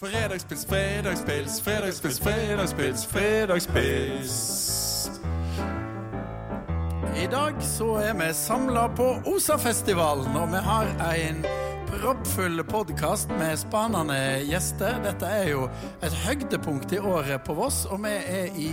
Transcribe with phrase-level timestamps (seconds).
[0.00, 5.10] Fredagspils, fredagspils, fredagspils, fredagspils, fredagspils.
[7.16, 11.44] I dag så er vi samla på Osafestivalen, og vi har en
[11.90, 14.16] proppfull podkast med spanende
[14.48, 14.96] gjester.
[15.04, 15.68] Dette er jo
[16.00, 18.72] et høydepunkt i året på Voss, og vi er i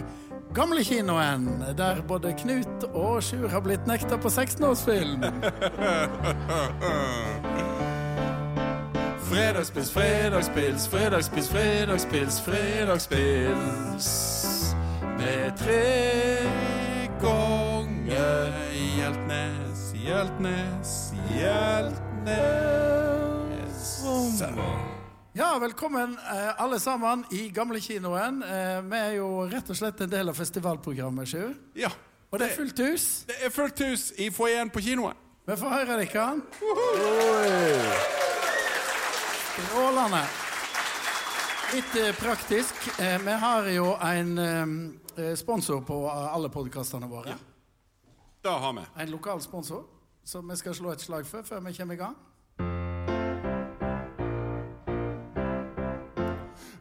[0.55, 5.27] Gamlekinoen, der både Knut og Sjur har blitt nekta på 16-årsfilm.
[9.29, 14.07] Fredagspils, fredagspils, fredagspils, fredagspils, fredagspils.
[15.17, 16.37] Med tre
[17.21, 22.07] ganger Hjeltnes, Hjeltnes, Hjeltnes.
[25.35, 28.43] Ja, velkommen eh, alle sammen i Gamlekinoen.
[28.43, 31.51] Eh, vi er jo rett og slett en del av festivalprogrammet, Sjur.
[31.75, 31.91] Ja,
[32.31, 33.25] Og det er fullt hus.
[33.27, 35.13] det er fullt hus i foajeen på kinoen.
[35.47, 36.31] Vi får høre dere.
[39.57, 40.23] Strålende.
[41.73, 42.99] Litt eh, praktisk.
[42.99, 47.29] Eh, vi har jo en eh, sponsor på alle podkastene våre.
[47.29, 47.35] Ja.
[48.41, 48.81] Da har vi.
[49.01, 49.83] En lokal sponsor
[50.23, 52.15] som vi skal slå et slag for før vi kommer i gang.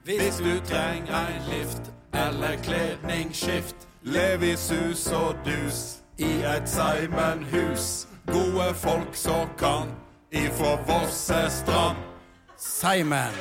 [0.05, 8.09] Hvis du trenger en lift eller kledningsskift, lev i sus og dus i et Simon-hus.
[8.27, 9.91] Gode folk som kan
[10.31, 12.16] ifra Vossestrand.
[12.59, 13.33] Simon.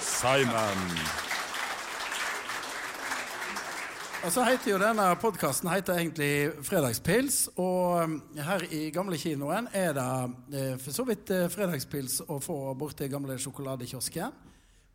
[0.00, 0.80] Simon.
[4.22, 7.46] Og så heter jo denne podkasten egentlig Fredagspils.
[7.56, 10.04] Og her i gamlekinoen er det
[10.52, 14.36] eh, for så vidt eh, fredagspils å få borti gamle sjokoladekiosken.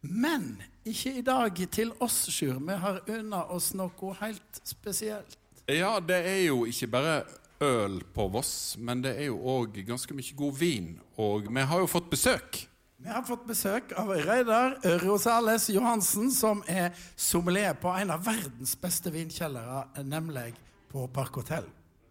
[0.06, 2.62] Men ikke i dag til oss, Sjur.
[2.62, 5.34] Vi har unna oss noe helt spesielt.
[5.66, 7.20] Ja, det er jo ikke bare
[7.60, 10.92] øl på Voss, men det er jo òg ganske mye god vin.
[11.18, 12.68] Og vi har jo fått besøk.
[12.98, 18.72] Vi har fått besøk av Reidar Rosales Johansen, som er sommelier på en av verdens
[18.82, 20.56] beste vinkjellere, nemlig
[20.90, 21.68] på Park Hotell.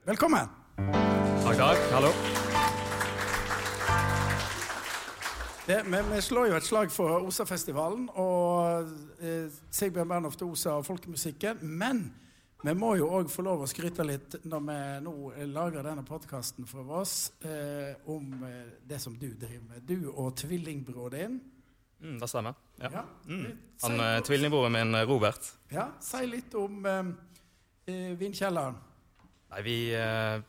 [0.06, 0.46] Velkommen!
[1.42, 1.82] Takk, takk.
[1.90, 2.12] Hallo.
[5.66, 8.86] Det, vi, vi slår jo et slag for Osafestivalen og
[9.18, 11.66] eh, Sigbjørn Bernhoft Osa og folkemusikken.
[11.66, 12.12] Men
[12.66, 15.12] vi må jo òg få lov å skryte litt når vi nå
[15.52, 19.84] lager denne podkasten for oss, eh, om eh, det som du driver med.
[19.86, 21.36] Du og tvillingbroren din.
[22.02, 22.56] Mm, det stemmer.
[22.82, 22.90] Ja.
[22.92, 23.04] Ja.
[23.28, 23.46] Mm.
[23.84, 25.52] Han eh, Tvillingbroren min, eh, Robert.
[25.72, 27.14] ja, si litt om eh,
[27.92, 28.76] eh, vinkjelleren.
[29.54, 30.40] Nei, vi eh,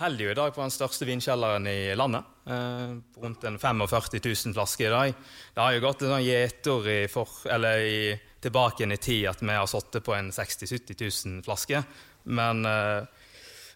[0.00, 2.28] holder jo i dag på den største vinkjelleren i landet.
[2.46, 5.14] Eh, rundt en 45 000 flasker i dag.
[5.54, 8.02] Det har jo gått en sånn gjetord i for, eller i,
[8.40, 11.82] tilbake igjen i tid at vi har sittet på en 60 000-70 000 flasker.
[12.24, 13.02] Men eh,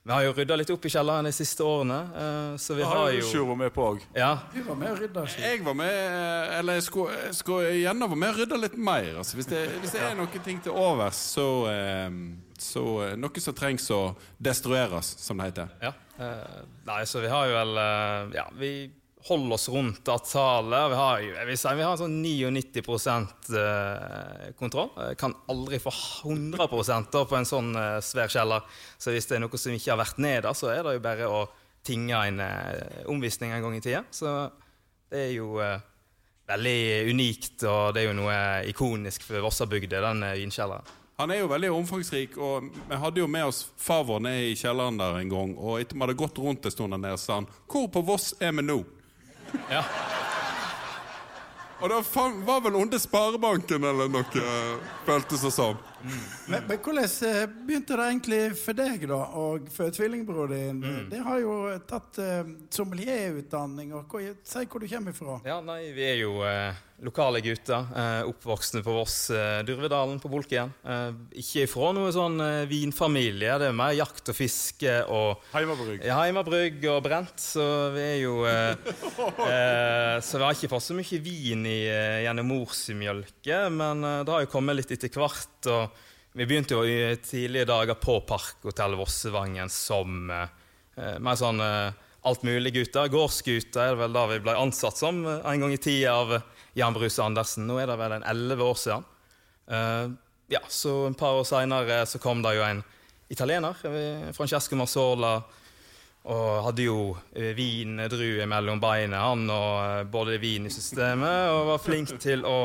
[0.05, 3.07] vi har jo rydda litt opp i kjelleren de siste årene, eh, så vi har
[3.17, 4.03] jo vært med på òg.
[4.13, 5.23] ja, Vi var med og rydda.
[5.41, 5.95] Jeg var med,
[6.59, 9.09] eller jeg skulle, jeg skulle gjerne vært med og rydde litt mer.
[9.23, 12.19] Altså, hvis, det, hvis det er noen ting til overs, så, eh,
[12.61, 14.03] så eh, Noe som trengs å
[14.45, 15.73] destrueres, som det heter.
[15.89, 15.95] Ja.
[16.21, 18.75] eh, nei, så vi har jo vel eh, Ja, vi
[19.25, 20.91] holder oss rundt tallet.
[20.91, 22.83] Vi har jeg vil si, vi har sånn 99
[23.57, 24.91] eh, kontroll.
[25.09, 25.93] Jeg kan aldri få
[26.29, 28.67] 100 da på en sånn eh, svær kjeller.
[29.01, 31.31] Så hvis det er noe som ikke har vært ned så er det jo bare
[31.31, 31.47] å
[31.85, 34.03] tinge en eh, omvisning en gang i tida.
[34.13, 34.35] Så
[35.09, 35.57] det er jo
[36.45, 38.37] veldig unikt, og det er jo noe
[38.69, 40.93] ikonisk for Vossabygda, den vinkjelleren.
[41.17, 44.57] Han er jo veldig omfangsrik, og vi hadde jo med oss far vår ned i
[44.59, 45.55] kjelleren der en gang.
[45.55, 48.35] Og etter vi hadde gått rundt en stund der nede, sa han 'Hvor på Voss
[48.41, 48.85] er vi nå?'
[49.71, 49.83] Ja.
[51.81, 52.01] Og det
[52.47, 54.45] var vel under Sparebanken eller noe,
[55.05, 55.77] føltes det som.
[56.05, 59.21] Men, men hvordan eh, begynte det egentlig for deg, da?
[59.41, 60.83] Og for tvillingbror din?
[61.11, 61.55] Det har jo
[61.89, 63.95] tatt uh, sommelierutdanning.
[63.97, 65.41] og hvor- Si hvor du kommer fra.
[65.49, 67.87] Ja, nei, vi er jo uh, lokale gutter.
[67.95, 70.73] Uh, oppvoksne på Voss, uh, Durvedalen, på Bolken.
[70.85, 72.37] Eh, ikke ifra noe sånn
[72.71, 73.57] vinfamilie.
[73.61, 76.05] Det er mer jakt og fiske og Heimabrygg.
[76.05, 77.41] ja, Heimabrygg og brent.
[77.41, 77.65] Så
[77.97, 78.37] vi er jo
[80.25, 81.79] Så vi har ikke fått så mye vin i,
[82.25, 85.51] gjennom morsmjølke, men det har jo kommet litt etter hvert.
[85.73, 85.94] og
[86.35, 90.49] vi begynte jo i tidlige dager på Parkhotell Vossevangen som eh,
[90.99, 91.95] eh, mer sånn eh,
[92.27, 93.11] altmulig-gutter.
[93.13, 96.35] Gårdsgutter er det vel da vi ble ansatt som eh, en gang i tida av
[96.75, 97.69] Jan Bruse Andersen.
[97.69, 99.07] Nå er det vel en elleve år siden.
[99.71, 100.07] Eh,
[100.57, 102.83] ja, så et par år seinere så kom det jo en
[103.31, 105.37] italiener, eh, Francesco Marsola,
[106.25, 106.99] og hadde jo
[107.37, 112.43] eh, vindruer mellom beina, han, og eh, både vin i systemet, og var flink til
[112.43, 112.59] å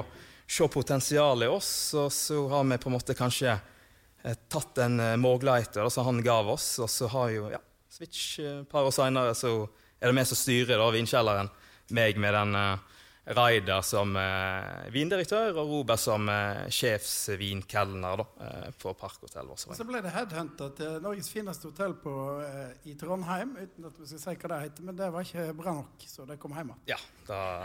[0.50, 1.72] se potensialet i oss.
[2.00, 6.24] Og så har vi på en måte kanskje eh, tatt en muligheten Morgleiter som han
[6.26, 9.68] gav oss, og så har jo ja, Switch eh, et par år seinere så
[10.00, 11.52] er det vi som styrer da, vinkjelleren.
[11.98, 13.00] Meg med den uh,
[13.34, 20.02] Reidar som uh, vindirektør og Robert som uh, sjefsvinkelner eh, på parkhotellet Og så ble
[20.06, 24.36] det headhunta til Norges fineste hotell på, uh, i Trondheim, uten at vi skal si
[24.38, 26.86] hva det heter, men det var ikke bra nok, så det kom hjem igjen.
[26.94, 27.02] Ja,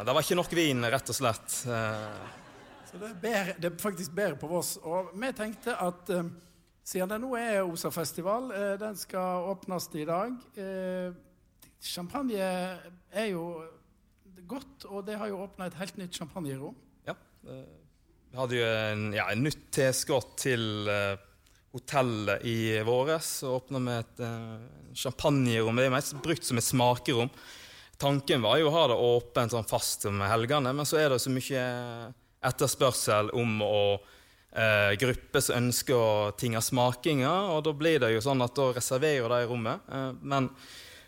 [0.04, 1.60] det var ikke nok vin, rett og slett.
[1.68, 2.43] Eh,
[2.94, 4.76] så det er, bedre, det faktisk bedre på Voss.
[4.86, 6.28] Og vi tenkte at eh,
[6.86, 11.16] siden det nå er Osafestival, eh, den skal åpnes i dag eh,
[11.82, 13.48] Champagne er jo
[14.46, 16.76] godt, og det har jo åpna et helt nytt champagnerom.
[17.06, 17.16] Ja.
[17.42, 21.18] Vi hadde jo en, ja, en nytt tilskudd til uh,
[21.74, 22.56] hotellet i
[22.86, 23.28] våres.
[23.44, 24.64] Og åpna med et uh,
[24.96, 25.76] champagnerom.
[25.76, 27.32] Det er mest brukt som et smakerom.
[28.00, 31.20] Tanken var jo å ha det åpent sånn fast om helgene, men så er det
[31.22, 31.64] så mye
[32.44, 38.24] etterspørsel om å eh, gruppe som ønsker ting av smakinger, og da blir det jo
[38.24, 39.86] sånn at da reserverer de rommet.
[39.90, 40.50] Eh, men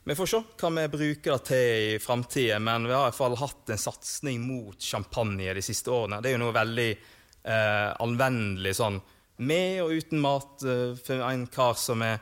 [0.06, 3.18] vi får se hva vi bruker det til i framtida, men vi har i hvert
[3.18, 6.20] fall hatt en satsing mot champagne de siste årene.
[6.22, 9.00] Det er jo noe veldig eh, anvendelig sånn
[9.36, 12.20] med og uten mat eh, for en kar som er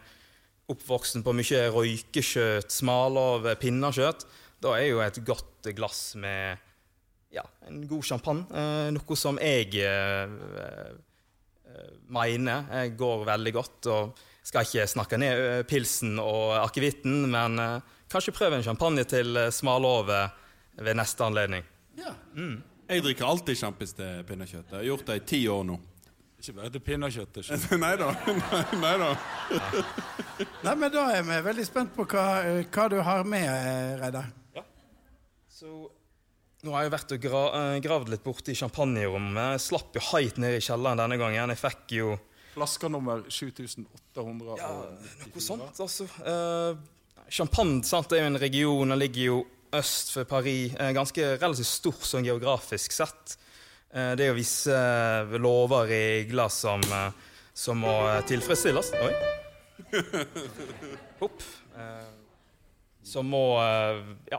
[0.72, 4.24] oppvoksen på mye røykekjøtt, smalov, pinnekjøtt.
[4.64, 6.56] Da er jo et godt glass med
[7.34, 11.02] ja, en god champagne eh, noe som jeg eh, eh
[12.14, 13.86] mener jeg går veldig godt.
[13.90, 17.56] og skal ikke snakke ned pilsen og akevitten, men
[18.12, 20.36] kanskje prøve en champagne til smalåret
[20.76, 21.64] ved neste anledning.
[21.96, 22.12] Ja.
[22.36, 22.62] Mm.
[22.88, 24.68] Jeg drikker alltid sjampis til pinnekjøtt.
[24.68, 25.78] Jeg har gjort det i ti år nå.
[26.44, 27.38] Ikke bare til pinnekjøtt.
[27.84, 28.10] Nei da.
[28.82, 29.10] Nei, da.
[30.66, 32.24] Nei, men da er vi veldig spent på hva,
[32.68, 33.48] hva du har med,
[34.02, 34.28] Reidar.
[34.52, 34.66] Ja.
[35.48, 35.86] Så
[36.64, 37.42] nå har jeg vært og gra
[37.84, 39.56] gravd litt borti champagnerommet.
[39.56, 41.52] Jeg slapp jo heit ned i kjelleren denne gangen.
[41.52, 42.14] Jeg fikk jo
[42.54, 44.58] Flaske nummer 7894.
[44.60, 44.68] Ja,
[45.24, 46.06] noe sånt, altså.
[46.22, 46.76] Uh,
[47.26, 49.40] Champagne sant, er jo en region, den ligger jo
[49.74, 50.76] øst for Paris.
[50.78, 53.34] Uh, ganske relativt stor sånn geografisk sett.
[53.90, 54.78] Uh, det er jo visse
[55.34, 56.86] lover og regler som,
[57.50, 57.96] som må
[58.30, 58.94] tilfredsstilles.
[59.02, 59.12] Oi.
[61.20, 61.42] Hopp.
[63.02, 63.44] som må
[64.30, 64.38] Ja.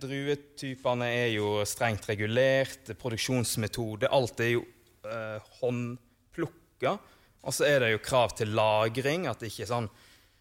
[0.00, 2.92] Druetypene er jo strengt regulert.
[3.00, 4.10] Produksjonsmetode.
[4.10, 4.62] Alt er jo
[5.06, 6.94] eh, håndplukka.
[7.40, 9.26] Og så er det jo krav til lagring.
[9.26, 9.90] at Det ikke er sånn,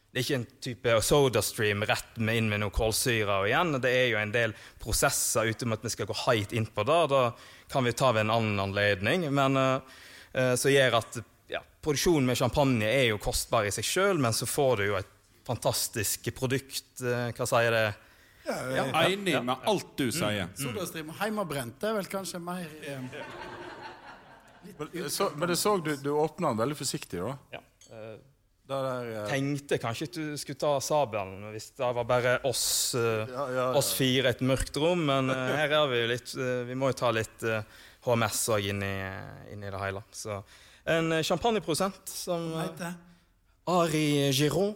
[0.10, 3.76] det er ikke en type sodastream rett med inn med noe kålsyre og igjen.
[3.82, 7.02] Det er jo en del prosesser uten at vi skal gå heit inn på det.
[7.12, 7.24] Da
[7.70, 9.28] kan vi ta ved en annen anledning.
[9.34, 10.00] Men uh,
[10.34, 11.20] uh, så gjør at
[11.50, 15.00] ja, produksjonen med champagne er jo kostbar i seg sjøl, men så får du jo
[15.00, 15.16] et
[15.50, 17.02] fantastisk produkt.
[17.02, 17.88] Eh, hva sier det?
[18.46, 20.48] Ja, ja, Enig med alt du sier.
[20.48, 20.56] Mm.
[20.58, 22.66] Sodastream heimebrent er vel kanskje mer
[24.78, 27.36] men, så, men det så du, du åpna den veldig forsiktig, da?
[27.54, 27.62] Ja.
[27.90, 28.18] Uh,
[28.70, 32.64] der, uh, tenkte kanskje ikke du skulle ta sabelen hvis det var bare oss,
[32.96, 36.36] uh, ja, ja, oss fire i et mørkt rom, men her er vi jo litt
[36.70, 37.46] Vi må jo ta litt
[38.06, 40.04] HMS òg inn, inn, i det hele.
[40.16, 40.38] Så
[40.90, 42.96] en champagneprodusent som heter
[43.70, 44.72] Ari Giron,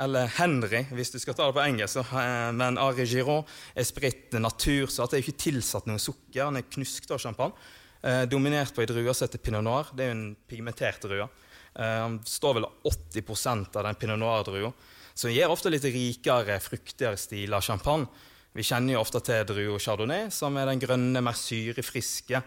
[0.00, 2.12] eller Henry hvis du skal ta det på engelsk.
[2.52, 6.42] Men Ari Giron er spritt natur, så det er ikke tilsatt noe sukker.
[6.44, 7.56] Han er knuskt av champagne.
[8.02, 9.90] Eh, dominert på ei drue som heter pinot noir.
[9.92, 11.26] Det er jo en pigmentert drue.
[11.74, 14.72] Eh, han står vel 80% av den pinot noir-drua.
[15.14, 18.06] som gir ofte litt rikere, fruktigere stil av champagne.
[18.54, 22.40] Vi kjenner jo ofte til drua chardonnay, som er den grønne, mer syrefriske.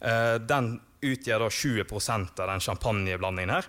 [0.00, 3.66] Eh, den utgjør da 20% av den champagneblandingen her.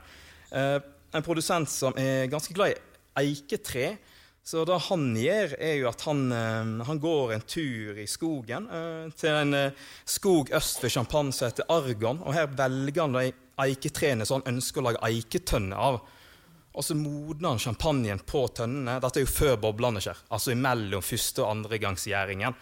[1.11, 2.79] En produsent som er ganske glad i
[3.21, 3.97] eiketre.
[4.43, 8.65] Så det han gjør, er jo at han, eh, han går en tur i skogen
[8.73, 12.23] eh, til en eh, skog øst for Champagne som heter Argon.
[12.25, 13.27] og Her velger han de
[13.61, 15.99] eiketrærne som han ønsker å lage eiketønner av.
[16.71, 18.95] Og så modner han champagnen på tønnene.
[19.03, 20.23] Dette er jo før boblene skjer.
[20.31, 22.55] Altså imellom første- og andregangsgjæringen.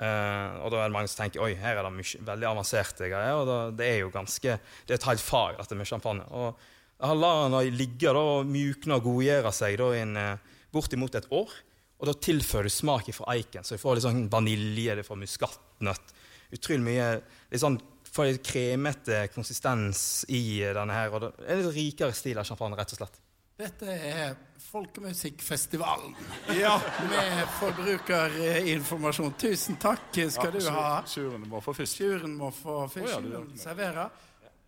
[0.00, 3.10] Uh, og da er det mange som tenker oi, her er det mye, veldig avanserte
[3.12, 3.36] greier.
[3.36, 4.54] Og da, det er jo ganske,
[4.88, 6.24] det er et helt fag, dette med champagne.
[6.32, 6.56] Og
[7.00, 10.18] Han lar han ligge da, og mjukne og godgjøre seg da, i en
[10.74, 11.52] bortimot et år.
[12.00, 15.20] Og da tilfører du smak fra eiken, så du får litt sånn vanilje, du får
[15.20, 16.14] muskatnøtt.
[16.56, 17.80] Utrolig mye litt sånn,
[18.10, 21.12] Får litt kremete konsistens i denne her.
[21.14, 23.20] Og det er litt rikere stil av champagne, rett og slett.
[23.60, 24.32] Dette er
[24.70, 26.14] Folkemusikkfestivalen
[26.58, 26.72] ja.
[27.10, 29.34] med forbrukerinformasjon.
[29.38, 30.88] Tusen takk skal ja, du ha.
[31.10, 32.00] Sjuren må få fisk.
[32.00, 33.14] Sjuren må få fisk.
[33.18, 34.08] Oh, ja, servere.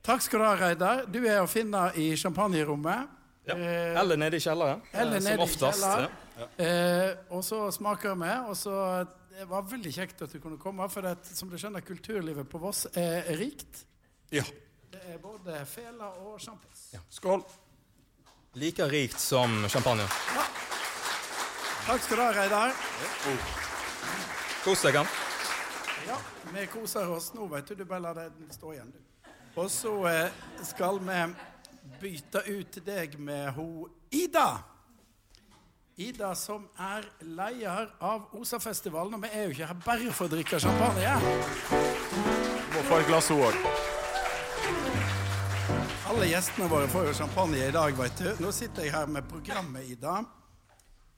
[0.02, 1.04] Takk skal du ha, Reidar.
[1.06, 3.11] Du er å finne i champagnerommet.
[3.47, 3.54] Ja.
[3.54, 5.82] Eh, eller nede i kjelleren, eller eh, som oftest.
[6.38, 6.49] Ja.
[6.64, 8.76] Eh, og så smaker vi, og så
[9.32, 12.59] Det var veldig kjekt at du kunne komme, for det, som du skjønner, kulturlivet på
[12.61, 13.80] Voss er rikt.
[14.30, 14.44] Ja.
[14.92, 16.82] Det er både fela og sjampis.
[16.92, 17.00] Ja.
[17.09, 17.40] Skål.
[18.61, 20.04] Like rikt som champagne.
[20.37, 20.44] Ja.
[21.87, 22.76] Takk skal du ha, Reidar.
[24.66, 25.00] Kos deg.
[26.06, 26.21] Ja,
[26.52, 27.80] vi koser oss nå, vet du.
[27.80, 29.00] Du bare lar den stå igjen, du.
[29.56, 31.16] Og så eh, skal vi
[32.00, 34.62] bytte ut deg med ho Ida.
[36.00, 39.18] Ida som er leder av Osafestivalen.
[39.18, 41.12] Og vi er jo ikke her bare for å drikke champagne.
[42.73, 43.61] Må få et glass òg.
[46.12, 48.28] Alle gjestene våre får jo champagne i dag, vet du.
[48.40, 50.23] Nå sitter jeg her med programmet, Ida,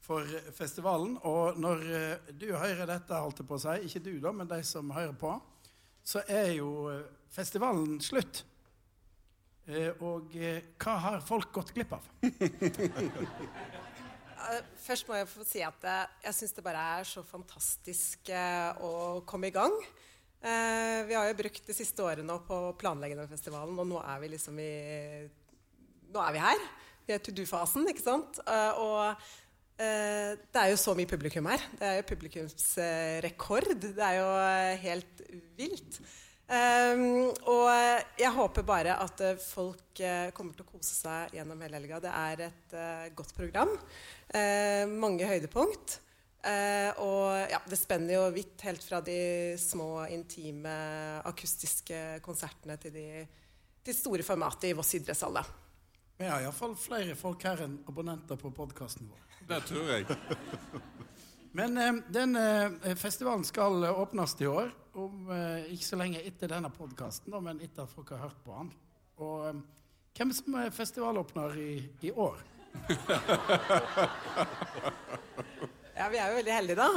[0.03, 0.27] for
[0.59, 1.21] festivalen.
[1.23, 4.51] Og når eh, du hører dette, holdt jeg på å si, ikke du da, men
[4.51, 5.37] de som hører på,
[6.03, 8.45] så er jo eh, festivalen slutt.
[9.67, 12.09] Eh, Og eh, hva har folk gått glipp av?
[14.45, 15.85] Eh, Først må jeg få si at
[16.21, 18.29] jeg syns det bare er så fantastisk
[18.85, 18.91] å
[19.25, 19.73] komme i gang.
[20.45, 24.19] Vi har jo brukt de siste årene på å planlegge den festivalen, og nå er
[24.21, 24.67] vi liksom i
[26.13, 26.67] Nå er vi her.
[27.09, 28.37] Vi er to do-fasen, ikke sant?
[28.45, 29.25] Og
[29.81, 31.65] det er jo så mye publikum her.
[31.81, 33.73] Det er jo publikumsrekord.
[33.81, 34.29] Det er jo
[34.85, 35.25] helt
[35.57, 36.03] vilt.
[36.45, 37.71] Um, og
[38.21, 42.03] jeg håper bare at eh, folk uh, kommer til å kose seg gjennom hele helga.
[42.05, 43.73] Det er et uh, godt program.
[44.29, 45.99] Uh, mange høydepunkt.
[46.45, 49.17] Eh, og ja, det spenner jo vidt, helt fra de
[49.57, 50.75] små, intime,
[51.25, 53.07] akustiske konsertene til de,
[53.81, 55.41] de store formatet i Voss idrettshall.
[56.21, 59.25] Vi har iallfall flere folk her enn abonnenter på podkasten vår.
[59.49, 60.19] Det tror jeg.
[61.59, 62.37] Men den
[63.01, 64.69] festivalen skal åpnes i år.
[64.95, 68.55] Om eh, ikke så lenge etter denne podkasten, men etter at folk har hørt på
[68.59, 68.71] den.
[69.25, 69.63] Og eh,
[70.15, 71.73] hvem som er festivalåpner i,
[72.07, 72.39] i år?
[75.95, 76.89] Ja, vi er jo veldig heldige, da.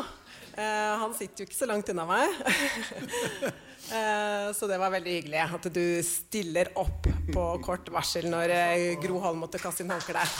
[0.57, 2.27] Eh, han sitter jo ikke så langt unna meg.
[3.87, 8.97] Eh, så det var veldig hyggelig at du stiller opp på kort varsel når eh,
[8.99, 10.33] Gro Holm måtte kaste inn håndkleet.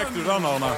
[0.00, 0.72] Fikk du den, Arne?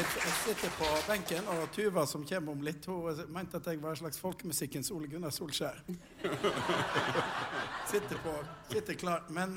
[0.00, 3.80] Jeg, jeg sitter på benken, og Tuva som kommer om litt, hun mente at jeg
[3.82, 5.82] var en slags folkemusikkens Ole Gunnar Solskjær.
[7.90, 8.32] Sitter, på,
[8.70, 9.26] sitter klar.
[9.28, 9.52] Men,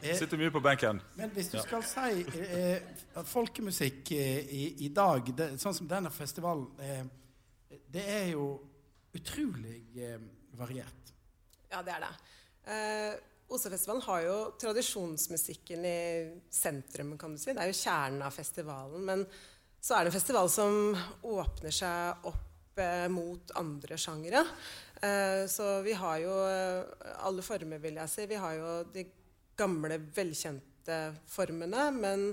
[0.00, 1.02] eh, Sitter mye på benken.
[1.18, 2.80] men hvis du skal si eh,
[3.20, 7.04] at folkemusikk eh, i, i dag, det, sånn som denne festivalen, eh,
[7.92, 8.48] det er jo
[9.12, 10.16] utrolig eh,
[10.56, 11.12] variert.
[11.68, 12.14] Ja, det er det.
[12.64, 13.12] Eh,
[13.52, 15.98] Osefestivalen har jo tradisjonsmusikken i
[16.50, 17.52] sentrum, kan du si.
[17.52, 19.04] Det er jo kjernen av festivalen.
[19.04, 19.26] Men
[19.84, 20.96] så er det en festival som
[21.28, 24.40] åpner seg opp eh, mot andre sjangere.
[25.04, 28.26] Eh, så vi har jo eh, alle former, vil jeg si.
[28.30, 29.04] Vi har jo de
[29.58, 30.98] gamle, velkjente
[31.28, 32.30] formene, men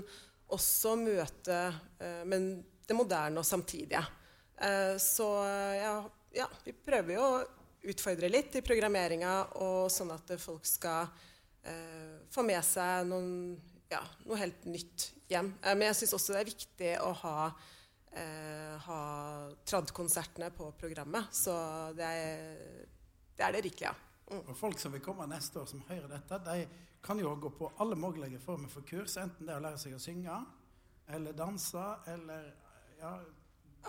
[0.52, 1.60] også møte
[2.00, 2.54] eh, men
[2.88, 4.02] det moderne og samtidige.
[4.56, 5.28] Eh, så
[5.76, 5.96] ja,
[6.34, 7.42] ja, vi prøver jo å
[7.82, 9.34] utfordre litt i programmeringa,
[9.64, 11.08] og sånn at folk skal
[11.66, 13.32] eh, få med seg noen,
[13.90, 15.52] ja, noe helt nytt hjem.
[15.62, 17.36] Eh, men jeg syns også det er viktig å ha,
[18.14, 19.02] eh, ha
[19.66, 21.34] trad-konsertene på programmet.
[21.34, 21.54] Så
[21.98, 22.56] det er
[23.36, 24.08] det, er det rikelig av.
[24.32, 26.66] Og folk som vil komme neste år, som hører dette, de
[27.02, 29.18] kan jo gå på alle mulige former for kurs.
[29.20, 30.38] Enten det er å lære seg å synge,
[31.12, 32.52] eller danse, eller
[33.00, 33.16] ja,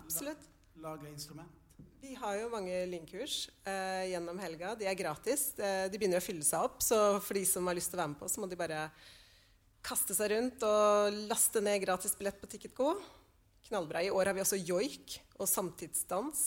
[0.02, 0.50] Absolutt.
[0.82, 1.63] lage instrument.
[2.04, 4.74] Vi har jo mange lynkurs eh, gjennom helga.
[4.76, 5.54] De er gratis.
[5.56, 8.02] Eh, de begynner å fylle seg opp, så for de som har lyst til å
[8.04, 8.82] være med på, så må de bare
[9.84, 12.90] kaste seg rundt og laste ned gratisbillett på Ticketgo.
[13.70, 14.02] Knallbra.
[14.04, 16.44] I år har vi også joik og samtidsdans.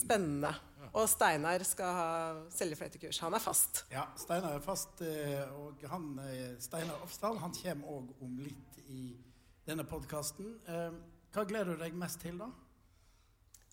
[0.00, 0.54] Spennende.
[0.94, 2.08] Og Steinar skal ha
[2.54, 3.20] cellefløytekurs.
[3.26, 3.84] Han er fast.
[3.92, 8.80] Ja, Steinar er fast, eh, og han, eh, Steinar Ofsdal han kommer òg om litt
[8.88, 9.12] i
[9.68, 10.56] denne podkasten.
[11.30, 12.48] Hva gleder du deg mest til, da?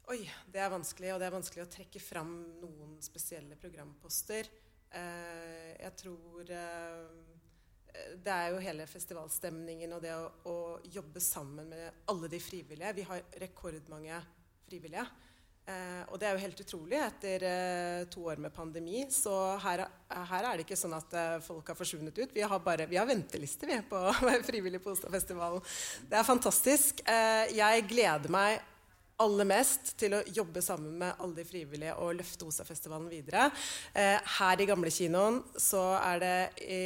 [0.08, 2.30] Oi, det er vanskelig, og det er vanskelig å trekke fram
[2.62, 4.48] noen spesielle programposter.
[4.96, 10.56] Eh, jeg tror eh, Det er jo hele festivalstemningen og det å, å
[10.88, 12.94] jobbe sammen med alle de frivillige.
[13.02, 14.22] Vi har rekordmange
[14.70, 15.04] frivillige.
[15.68, 19.04] Eh, og det er jo helt utrolig etter eh, to år med pandemi.
[19.12, 19.36] Så
[19.66, 19.84] her,
[20.32, 22.32] her er det ikke sånn at eh, folk har forsvunnet ut.
[22.32, 24.06] Vi har, bare, vi har ventelister vi, på
[24.54, 25.68] frivillig på Ostafestivalen.
[26.08, 27.04] Det er fantastisk.
[27.04, 28.64] Eh, jeg gleder meg
[29.24, 33.50] aller mest til å jobbe sammen med alle de frivillige og løfte OSA-festivalen videre.
[33.94, 36.36] Eh, her i gamlekinoen så er det
[36.68, 36.82] i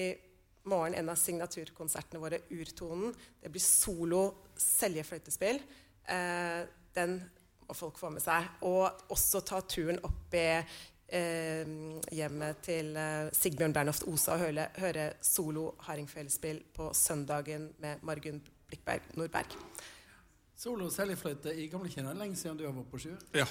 [0.72, 3.14] morgen en av signaturkonsertene våre, Urtonen.
[3.42, 4.24] Det blir solo
[4.60, 5.62] seljefløytespill.
[6.08, 6.62] Eh,
[6.96, 7.20] den
[7.68, 8.48] må folk få med seg.
[8.68, 10.48] Og også ta turen opp i
[11.12, 11.76] eh,
[12.16, 18.42] hjemmet til eh, Sigbjørn Bernhoft Osa og høre, høre solo hardingfelespill på søndagen med Margunn
[18.70, 19.58] Blikkberg Nordberg.
[20.62, 22.20] Solo seljefløyte i gamlekinoen.
[22.22, 23.22] Lenge siden du har vært på Sjur.
[23.34, 23.48] Ja.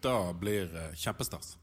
[0.00, 1.58] Det blir eh, kjempestas.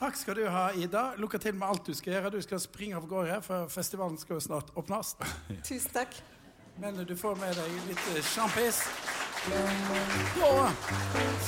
[0.00, 1.02] Takk skal du ha, Ida.
[1.20, 2.32] Lykke til med alt du skal gjøre.
[2.34, 5.12] Du skal springe av gårde, for festivalen skal jo snart åpnes.
[5.68, 6.18] Tusen takk.
[6.82, 8.82] Men du får med deg litt sjampis.
[10.40, 10.50] Da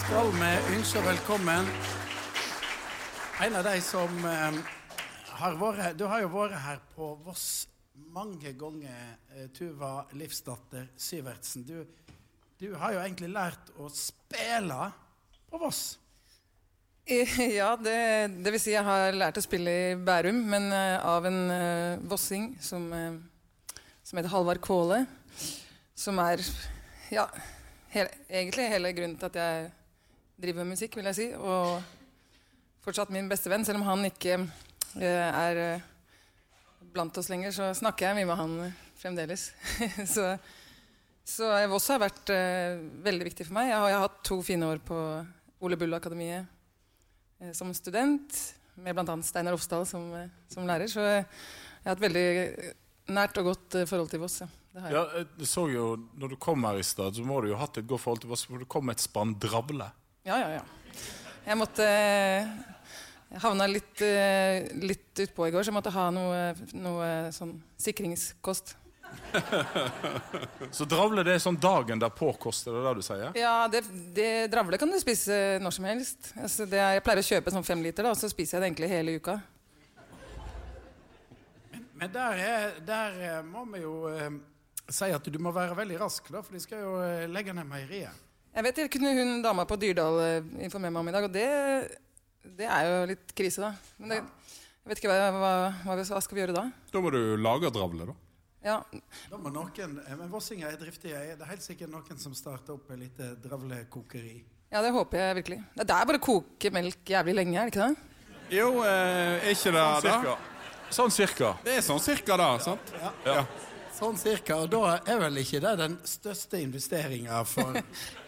[0.05, 1.75] skal vi ønske velkommen
[3.43, 4.63] en av de som eh,
[5.43, 7.65] har vært Du har jo vært her på Voss
[8.13, 11.65] mange ganger, eh, Tuva Livsdatter Syvertsen.
[11.65, 11.87] Du,
[12.63, 14.93] du har jo egentlig lært å spille
[15.51, 15.83] på Voss.
[17.59, 17.95] Ja, det,
[18.45, 22.05] det vil si jeg har lært å spille i Bærum, men eh, av en uh,
[22.07, 25.01] vossing som, uh, som heter Halvard Kåle.
[25.99, 26.45] Som er
[27.11, 27.27] ja,
[27.97, 29.67] hele, egentlig hele grunnen til at jeg
[30.47, 31.29] driver med musikk, vil jeg si.
[31.35, 31.83] Og
[32.87, 35.83] fortsatt min beste venn, selv om han ikke uh, er
[36.95, 38.59] blant oss lenger, så snakker jeg mye med han
[39.03, 39.51] fremdeles.
[40.15, 40.37] så,
[41.25, 43.71] så eh, Voss har vært eh, veldig viktig for meg.
[43.71, 44.99] Jeg har, jeg har hatt to fine år på
[45.63, 46.49] Ole Bull-akademiet
[47.41, 48.39] eh, som student,
[48.83, 49.17] med bl.a.
[49.23, 50.91] Steinar Ofsdal som, eh, som lærer.
[50.91, 51.25] Så jeg
[51.85, 52.27] har hatt veldig
[53.13, 54.41] nært og godt eh, forhold til Voss.
[54.43, 54.51] Ja.
[54.73, 54.97] Det har jeg.
[54.97, 55.87] Ja, jeg så jo,
[56.17, 58.23] når du kom her i stad, så må du jo ha hatt et godt forhold
[58.23, 59.91] til Voss, for du kom med et spann dravle.
[60.25, 61.03] Ja, ja, ja.
[61.43, 61.87] Jeg måtte
[63.33, 66.41] Jeg havna litt, eh, litt utpå i går, så jeg måtte ha noe,
[66.77, 68.75] noe sånn sikringskost.
[70.77, 73.33] Så dravle det er sånn dagen derpå-kost, er det det du sier?
[73.39, 73.83] Ja, det,
[74.17, 76.33] det dravle kan du spise når som helst.
[76.37, 78.63] Altså, det er, jeg pleier å kjøpe sånn fem liter, da, og så spiser jeg
[78.65, 79.39] det egentlig hele uka.
[82.03, 84.31] Men der, er, der eh, må vi jo eh,
[84.91, 87.69] si at du må være veldig rask, da, for de skal jo eh, legge ned
[87.71, 88.17] meieriet.
[88.53, 91.37] Jeg vet det kunne hun dama på Dyrdal eh, informere meg om i dag, og
[91.37, 91.47] det,
[92.59, 93.71] det er jo litt krise, da.
[94.03, 94.19] Men det,
[94.83, 95.53] jeg vet ikke hva, hva,
[95.87, 96.65] hva, vi- hva skal vi gjøre da?
[96.91, 98.19] Da må du lage dravle, da.
[98.63, 98.77] Ja,
[99.31, 101.19] Da må noen, eh, men Vossinger er driftige.
[101.37, 104.45] Det er helt sikkert noen som starter opp et lite dravlekokeri.
[104.71, 105.59] ja, det håper jeg virkelig.
[105.75, 107.97] Det er bare å koke melk jævlig lenge, er det ikke det?
[108.53, 110.37] Jo, eh, er ikke det Sånn da?
[110.93, 111.57] Sånn cirka.
[111.65, 112.93] Det er sånn cirka da, sant?
[113.25, 113.47] Ja.
[113.97, 114.59] Sånn cirka.
[114.63, 117.79] Og da er vel ikke det den største investeringa for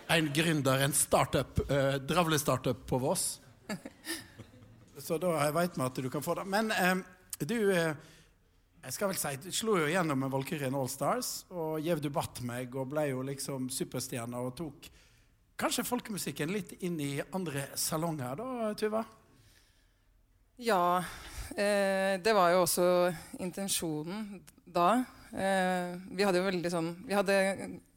[0.09, 3.41] en gründer, en startup, eh, dravle-startup på Voss.
[4.99, 6.47] Så da veit vi at du kan få det.
[6.49, 6.95] Men eh,
[7.45, 7.95] du eh,
[8.85, 12.11] jeg skal vel si, du slo jo gjennom med Valkyrien All Stars, og Gjev du
[12.13, 14.89] batt meg og ble jo liksom superstjerne og tok
[15.61, 19.01] kanskje folkemusikken litt inn i andre salonger da, Tuva?
[20.61, 21.01] Ja,
[21.57, 22.87] eh, det var jo også
[23.43, 24.91] intensjonen da.
[25.33, 27.35] Eh, vi hadde jo veldig sånn Vi hadde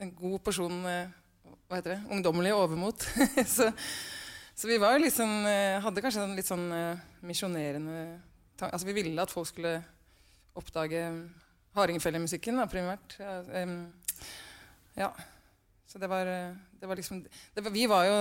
[0.02, 1.12] en god porsjon eh,
[1.68, 3.04] hva heter det, ungdommelig overmot.
[3.58, 3.68] så,
[4.56, 8.00] så vi var jo liksom eh, Hadde kanskje en litt sånn eh, misjonerende
[8.58, 9.76] tanke Altså vi ville at folk skulle
[10.58, 11.02] oppdage
[11.78, 13.18] hardingfelemusikken, primært.
[13.22, 13.80] Ja, um,
[14.98, 15.12] ja.
[15.88, 18.16] Så det var, eh, det var liksom det var, Vi var jo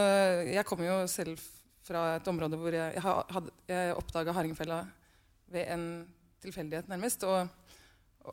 [0.53, 1.41] Jeg kom jo selv
[1.83, 4.85] fra et område hvor jeg, jeg, jeg oppdaga hardingfela
[5.51, 6.07] ved en
[6.43, 7.25] tilfeldighet, nærmest.
[7.25, 7.49] Og,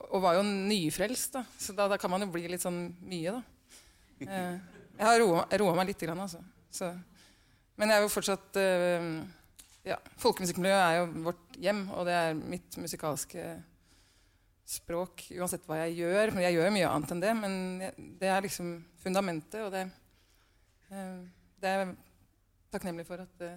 [0.10, 1.44] og var jo nyfrelst, da.
[1.58, 3.44] Så da, da kan man jo bli litt sånn mye, da.
[4.24, 4.58] Eh,
[4.98, 6.42] jeg har roa, meg litt, altså.
[6.74, 6.90] Så,
[7.78, 9.08] men jeg er jo fortsatt eh,
[9.86, 13.46] ja, Folkemusikkmiljøet er jo vårt hjem, og det er mitt musikalske
[14.66, 16.34] språk uansett hva jeg gjør.
[16.34, 17.58] Men jeg gjør mye annet enn det, men
[18.22, 19.88] det er liksom fundamentet, og det,
[20.92, 21.18] eh,
[21.60, 21.98] det er jeg
[22.74, 23.52] takknemlig for at det,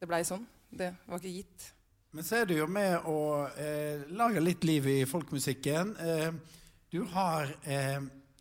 [0.00, 0.46] det blei sånn.
[0.70, 1.68] Det var ikke gitt.
[2.10, 3.18] Men så er du jo med å
[3.60, 5.92] eh, lage litt liv i folkemusikken.
[6.02, 6.56] Eh,
[6.90, 8.00] du har eh,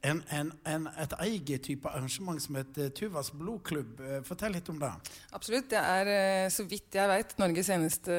[0.10, 4.00] en, en, en, et eget type arrangement som heter Tuvas blodklubb.
[4.02, 4.90] Eh, fortell litt om det.
[5.38, 5.70] Absolutt.
[5.74, 8.18] Det er, eh, så vidt jeg veit, Norges eneste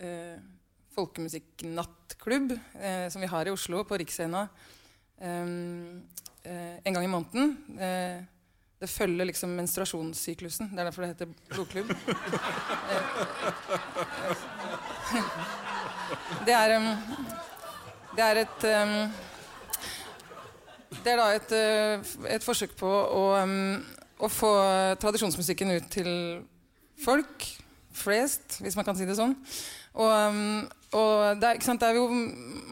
[0.00, 0.38] eh,
[0.98, 4.48] folkemusikknattklubb eh, som vi har i Oslo, på Riksscena,
[5.20, 5.46] eh,
[6.42, 7.56] eh, en gang i måneden.
[7.78, 8.24] Eh,
[8.78, 10.70] det følger liksom menstruasjonssyklusen.
[10.70, 11.90] Det er derfor det heter blodklubb.
[12.88, 13.04] Eh,
[16.46, 16.86] det er um,
[18.16, 19.12] Det er et um,
[21.04, 21.52] Det er da et,
[22.36, 23.24] et forsøk på å,
[24.18, 24.52] å få
[25.00, 26.10] tradisjonsmusikken ut til
[27.04, 27.46] folk
[27.92, 29.34] flest, hvis man kan si det sånn.
[29.98, 32.06] Og, um, og det, er, sant, det er jo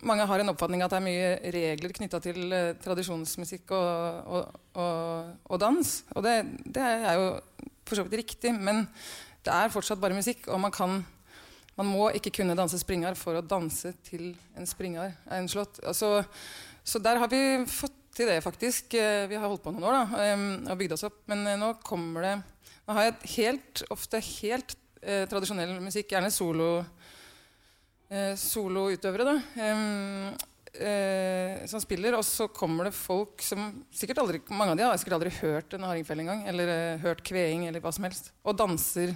[0.07, 4.61] Mange har en oppfatning at det er mye regler knytta til uh, tradisjonsmusikk og, og,
[4.79, 5.93] og, og dans.
[6.15, 7.27] Og det, det er jo
[7.87, 8.87] for så vidt riktig, men
[9.47, 10.49] det er fortsatt bare musikk.
[10.51, 11.01] Og man, kan,
[11.79, 15.81] man må ikke kunne danse springar for å danse til en springar er en slått.
[15.87, 16.25] Altså,
[16.87, 18.95] så der har vi fått til det, faktisk.
[18.95, 20.35] Eh, Vi har holdt på noen år da,
[20.73, 21.21] og bygd oss opp.
[21.31, 22.37] Men eh, nå kommer det
[22.87, 26.85] Nå har jeg helt, ofte helt eh, tradisjonell musikk, gjerne solo
[28.39, 29.37] soloutøvere, da.
[30.79, 34.99] eh, som spiller, og så kommer det folk som sikkert aldri, Mange av de har
[35.01, 38.59] sikkert aldri hørt en hardingfele engang, eller eh, hørt kveing, eller hva som helst, og
[38.59, 39.15] danser.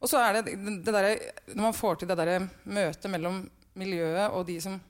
[0.00, 1.16] Og så er det det derre
[1.50, 3.42] Når man får til det derre møtet mellom
[3.80, 4.89] miljøet og de som eh,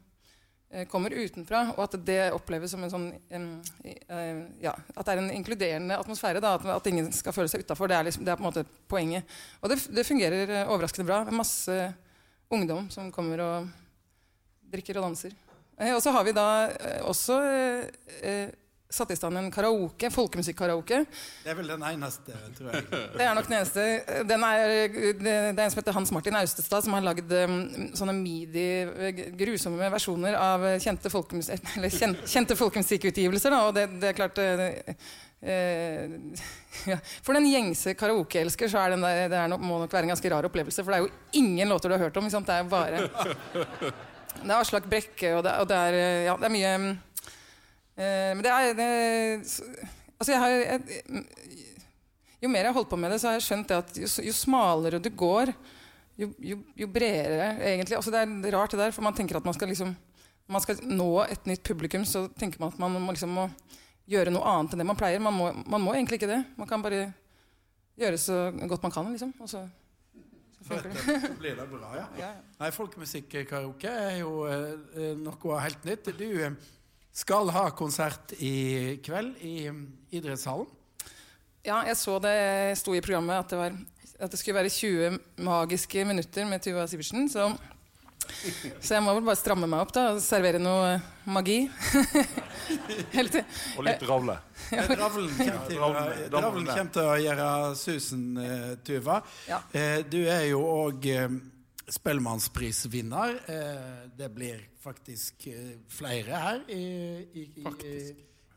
[0.86, 3.46] kommer utenfra, og at det oppleves som en sånn um,
[3.82, 6.42] eh, ja, At det er en inkluderende atmosfære.
[6.42, 7.90] Da, at, at ingen skal føle seg utafor.
[7.90, 9.26] Det, liksom, det er på en måte poenget.
[9.58, 11.24] Og det, det fungerer eh, overraskende bra.
[11.26, 11.78] Det er Masse
[12.50, 13.70] ungdom som kommer og
[14.70, 15.34] drikker og danser.
[15.80, 17.40] Eh, og så har vi da eh, også
[18.20, 18.52] eh,
[18.90, 21.04] eh, satt i stand en karaoke, folkemusikk-karaoke.
[21.44, 22.84] Det er vel den eneste, tror jeg.
[23.16, 23.86] Det er nok den eneste.
[24.28, 24.74] Den er,
[25.20, 27.56] det, er en som heter Hans Martin Austestad, som har lagd um,
[27.96, 33.54] sånne midi, eh, grusomme versjoner av kjente, folkemus eller kjen, kjente folkemusikkutgivelser.
[33.54, 34.96] Da, og det, det er klart det,
[35.46, 36.46] uh,
[36.90, 37.00] ja.
[37.24, 40.14] For den gjengse karaokeelsker så er den der, det er nok, må nok være en
[40.14, 40.84] ganske rar opplevelse.
[40.84, 42.30] For det er jo ingen låter du har hørt om.
[42.30, 43.04] Det er bare
[44.40, 46.86] Det er Aslak Brekke, og det, og det er eh, Ja, det er mye um,
[46.90, 46.98] eh,
[48.00, 48.90] Men det er det,
[50.20, 51.00] Altså, jeg har jeg,
[52.40, 54.08] jo mer jeg har holdt på med det, så har jeg skjønt det at jo,
[54.24, 55.52] jo smalere du går,
[56.20, 57.96] jo, jo, jo bredere egentlig.
[57.96, 59.94] Altså det er rart det der, for man tenker at man skal liksom
[60.50, 63.46] man skal nå et nytt publikum, så tenker man at man må, liksom må
[64.10, 65.22] gjøre noe annet enn det man pleier.
[65.22, 66.40] Man må, man må egentlig ikke det.
[66.58, 67.12] Man kan bare
[68.00, 69.30] gjøre så godt man kan, liksom.
[69.38, 69.62] Og så,
[70.58, 71.04] så funker det.
[71.04, 72.08] Så blir det bra, ja.
[72.18, 72.44] Ja, ja.
[72.58, 76.10] Nei, folkemusikk-karaoke er jo eh, noe helt nytt.
[76.18, 76.58] Du eh,
[77.12, 79.54] skal ha konsert i kveld i
[80.14, 80.68] idrettshallen.
[81.66, 82.36] Ja, jeg så det
[82.80, 83.74] sto i programmet at det, var,
[84.24, 87.26] at det skulle være 20 magiske minutter med Tuva Sivertsen.
[87.28, 87.50] Så,
[88.80, 90.94] så jeg må vel bare stramme meg opp da, og servere noe
[91.28, 91.64] magi.
[93.76, 94.36] Og litt ravle.
[94.70, 94.84] Ja.
[94.94, 95.92] Dravlen til, å-
[96.30, 99.20] kommer til å gjøre susen, eh, Tuva.
[99.50, 99.60] Ja.
[99.74, 101.06] Eh, Du er jo òg
[101.88, 103.40] Spellemannsprisvinner.
[103.46, 106.82] Eh, Det blir faktisk eh, flere her i,
[107.34, 107.64] i, i,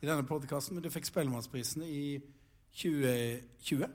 [0.02, 0.76] i, denne podkasten.
[0.76, 2.20] Men du fikk Spellemannsprisen i
[2.76, 3.88] 2020.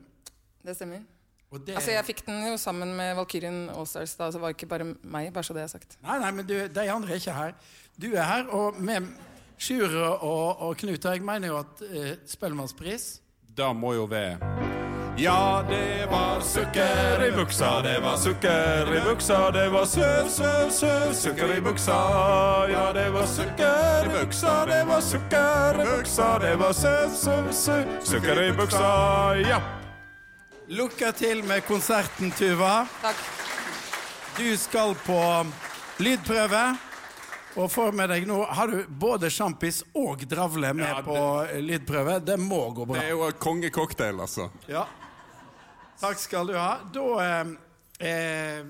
[0.65, 1.05] Det stemmer.
[1.51, 4.49] Og det, Altså, jeg fikk den jo sammen med Valkyrien Allstars, da, så det var
[4.53, 5.33] ikke bare meg.
[5.33, 5.97] bare så det er sagt.
[6.03, 7.55] Nei, nei, men du, de andre er ikke her.
[7.97, 9.09] Du er her, og med
[9.59, 13.21] Sjure og, og Knut og jeg mener jo at eh, Spellemannspris
[13.57, 14.39] Det må jo være
[15.21, 20.71] Ja, det var sukker i buksa, det var sukker i buksa, det var søv, søv,
[20.71, 21.97] søv, sukker i buksa.
[22.71, 27.49] Ja, det var sukker i buksa, det var sukker i buksa, det var søv, søv,
[27.53, 28.93] søv, sukker i buksa,
[29.49, 29.59] ja.
[30.69, 32.85] Lykke til med konserten, Tuva.
[33.03, 33.25] Takk.
[34.39, 35.19] Du skal på
[35.99, 36.63] lydprøve.
[37.59, 41.47] Og får med deg nå Har du både sjampis og dravle med Ja, det- på
[41.65, 42.21] lydprøve?
[42.25, 43.01] Det må gå bra.
[43.01, 44.51] Det er jo kongecocktail, altså.
[44.69, 44.85] Ja.
[45.99, 46.79] Takk skal du ha.
[46.95, 47.49] Da eh,
[48.07, 48.67] eh,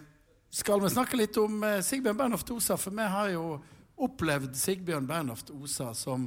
[0.49, 3.59] skal vi snakke litt om eh, Sigbjørn Bernhoft Osa, for vi har jo
[4.01, 6.25] opplevd Sigbjørn Bernhoft Osa som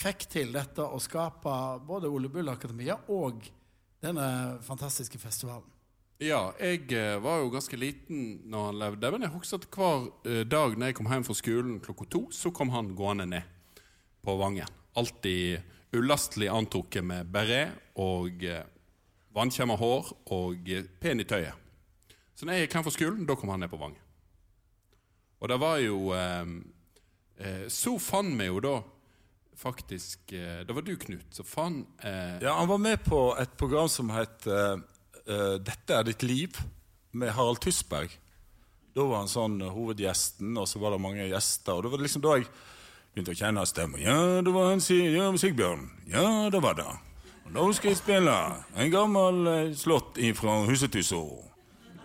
[0.00, 1.52] fikk til dette å skape
[1.86, 3.46] både Ole Bull Akademia og
[4.02, 5.68] denne fantastiske festivalen.
[6.20, 10.44] Ja, jeg eh, var jo ganske liten når han levde, men jeg husker at hver
[10.50, 13.86] dag når jeg kom hjem fra skolen klokka to, så kom han gående ned
[14.26, 14.66] på Vangen.
[14.98, 18.42] Alltid ulastelig antrukket med beret og
[19.36, 21.56] vannkjemma hår og eh, pen i tøyet.
[22.34, 23.96] Så når jeg gikk hjem fra skolen, da kom han ned på Vang.
[25.40, 26.54] Og det var jo eh,
[27.40, 28.74] eh, Så fant vi jo da
[29.60, 33.54] faktisk eh, Det var du, Knut, som fant eh, Ja, Han var med på et
[33.60, 34.76] program som het eh,
[35.60, 36.58] 'Dette er ditt liv'
[37.12, 38.10] med Harald Tysberg.
[38.96, 41.76] Da var han sånn hovedgjesten, og så var det mange gjester.
[41.76, 42.48] Og det var liksom da jeg
[43.12, 44.02] begynte å kjenne stemmen.
[44.02, 45.84] Ja, det var han ja, Sigbjørn.
[46.10, 46.88] Ja, det var det.
[47.50, 48.34] Nå skal jeg spille
[48.78, 51.22] en gammel slott slått fra Husetysso.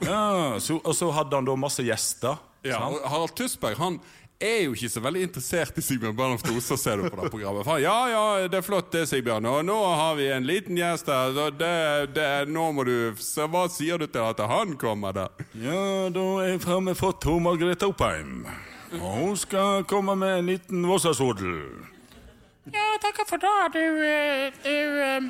[0.01, 2.39] Ja, så, og så hadde han da masse gjester.
[2.65, 3.99] Ja, og Harald Tusberg han
[4.41, 7.63] er jo ikke så veldig interessert i Sigbjørn Bernhoft Osa, ser du på det programmet.
[7.67, 9.47] For ja, ja, det er flott det, Sigbjørn.
[9.47, 11.31] Og nå har vi en liten gjest her.
[11.37, 11.71] Så det,
[12.17, 15.29] det, nå må du Så hva sier du til at han kommer, da?
[15.61, 18.47] Ja, da er jeg framme fått hun Margrethe Oppheim.
[18.99, 21.94] Og hun skal komme med en liten Vossasodel.
[22.73, 25.21] Ja, takker for det, du, eh, du eh,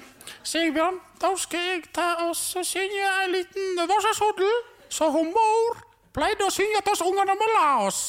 [0.43, 1.01] Sigbjørn.
[1.21, 4.51] Da skal jeg ta og synge en liten varselsodel,
[4.89, 5.81] så hun mor
[6.15, 8.03] pleide å synge til oss ungene må la oss.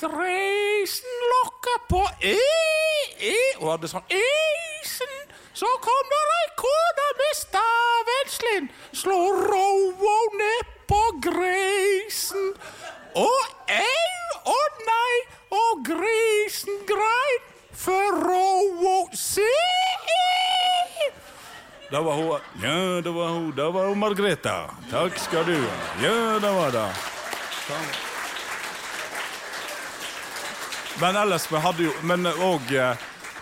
[0.00, 2.34] Greisen lokker på e,
[3.22, 5.14] e, og hadde sånn Isen,
[5.54, 8.66] så kommer ei kone med stavenslin,
[9.02, 12.50] slår roa ned på greisen.
[13.14, 15.14] Og au og nei,
[15.54, 17.46] og grisen grein
[17.78, 19.46] for å si.
[21.88, 22.26] Da var hun
[22.62, 23.50] Ja, det var hun.
[23.56, 24.56] Det var hun Margrethe.
[24.90, 25.78] Takk skal du ha.
[26.02, 26.88] Ja, det var det.
[31.00, 32.70] Men ellers, vi hadde jo Men òg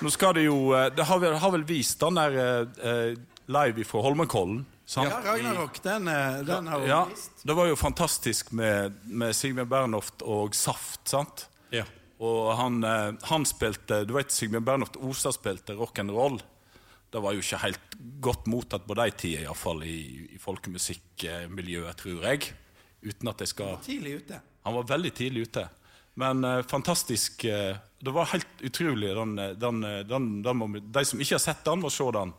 [0.03, 3.13] Nå skal det jo eh, Det har har vel vist den der eh, eh,
[3.47, 4.65] live fra Holmenkollen.
[4.87, 5.09] Sant?
[5.09, 7.31] Ja, Ragnarok, den, eh, den har hun Ja, vist.
[7.47, 11.47] det var jo fantastisk med, med Sigmund Bernhoft og Saft, sant?
[11.71, 11.85] Ja.
[12.25, 16.39] Og han, eh, han spilte Du vet Sigbjørn Bernhoft Osa spilte rock'n'roll.
[17.13, 22.25] Det var jo ikke helt godt mottatt på de tider, iallfall i, i folkemusikkmiljøet, tror
[22.27, 22.49] jeg.
[23.05, 24.41] Uten at jeg skal Tidlig ute.
[24.67, 25.69] Han var veldig tidlig ute.
[26.17, 29.15] Men uh, fantastisk Uh, Det var helt utrolig.
[29.17, 32.33] Den, den, den, den de som ikke har sett den, må se den.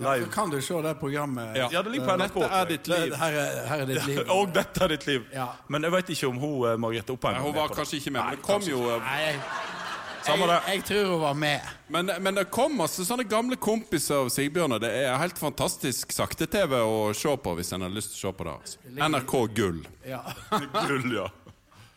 [0.00, 1.56] Så Ja, kan du se det programmet.
[1.56, 2.34] Ja, det ligger på NRK.
[2.34, 3.14] Dette er ditt liv.
[3.14, 4.20] Her er, her er ditt liv.
[4.38, 5.26] Og dette er ditt liv.
[5.34, 5.48] Ja.
[5.68, 8.38] Men jeg vet ikke om hun eh, Margrethe Oppheim hun var kanskje ikke med, men
[8.38, 9.42] det kom jo eh, Nei, jeg,
[10.24, 10.56] det.
[10.72, 11.68] jeg, tror hun var med.
[11.88, 16.12] Men, men det kom masse sånne gamle kompiser av Sigbjørn, og det er helt fantastisk
[16.16, 18.56] sakte-TV å se på hvis en har lyst til å se på det.
[18.56, 18.96] Altså.
[18.96, 19.80] NRK Gull.
[20.08, 20.22] Ja.
[20.88, 21.28] Gull, ja.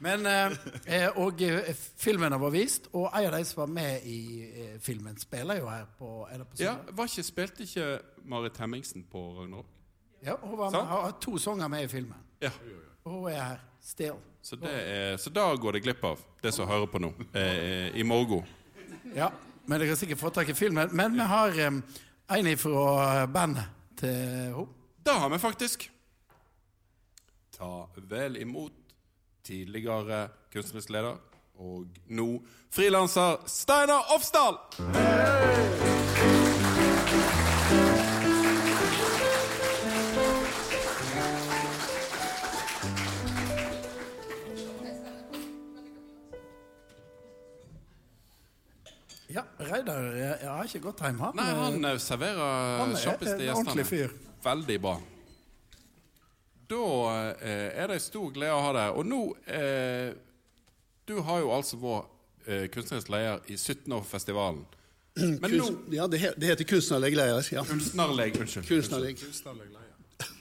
[0.04, 4.08] Men eh, eh, Og filmene filmen var vist, og en av de som var med
[4.10, 9.06] i eh, filmen, spiller jo her på på Ja, var ikke, Spilte ikke Marit Hemmingsen
[9.12, 9.70] på Ragnarok?
[10.24, 12.20] Ja, hun var med, har to sanger med i filmen.
[12.42, 12.52] Ja.
[13.04, 13.64] Og hun er her.
[13.84, 14.16] Still.
[14.42, 17.96] Så, det er, så da går det glipp av det som hører på nå, eh,
[18.00, 18.46] i morgen.
[19.16, 19.30] Ja,
[19.66, 20.92] men dere har sikkert fått tak i filmen.
[20.96, 21.80] Men vi har eh,
[22.38, 23.68] en fra bandet
[24.00, 24.68] til henne.
[25.04, 25.90] Det har vi faktisk.
[27.58, 27.72] Ta
[28.08, 28.83] vel imot
[29.44, 31.20] tidligere kunstnerisk leder
[31.62, 32.28] og nå
[32.74, 34.58] frilanser Steinar Ofsdal!
[49.34, 50.04] Ja, Reidar
[50.46, 51.34] har ikke gått hjem, han.
[51.40, 54.12] Nei, han eh, serverer er kjappest en til ordentlig gjestene.
[54.14, 54.14] fyr.
[54.44, 55.00] Veldig bra.
[56.70, 56.84] Da
[57.42, 59.00] eh, er det en stor glede å ha deg.
[59.00, 60.14] Og nå eh,
[61.08, 64.64] Du har jo altså vært eh, kunstnerisk leder i 17 år for festivalen.
[65.16, 67.50] Men nå ja, det, he, det heter kunstnerlig leder.
[67.54, 67.66] Ja.
[67.68, 68.68] Kunstnerleg, unnskyld.
[68.70, 69.22] Kunstnerlegg.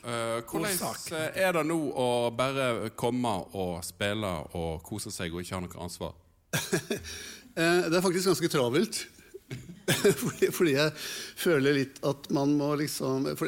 [0.02, 0.78] Eh, hvordan
[1.12, 5.62] eh, er det nå å bare komme og spille og kose seg og ikke ha
[5.66, 6.18] noe ansvar?
[7.52, 8.98] Eh, det er faktisk ganske travelt.
[10.22, 10.94] fordi, fordi jeg
[11.42, 13.44] føler litt at man må liksom eh,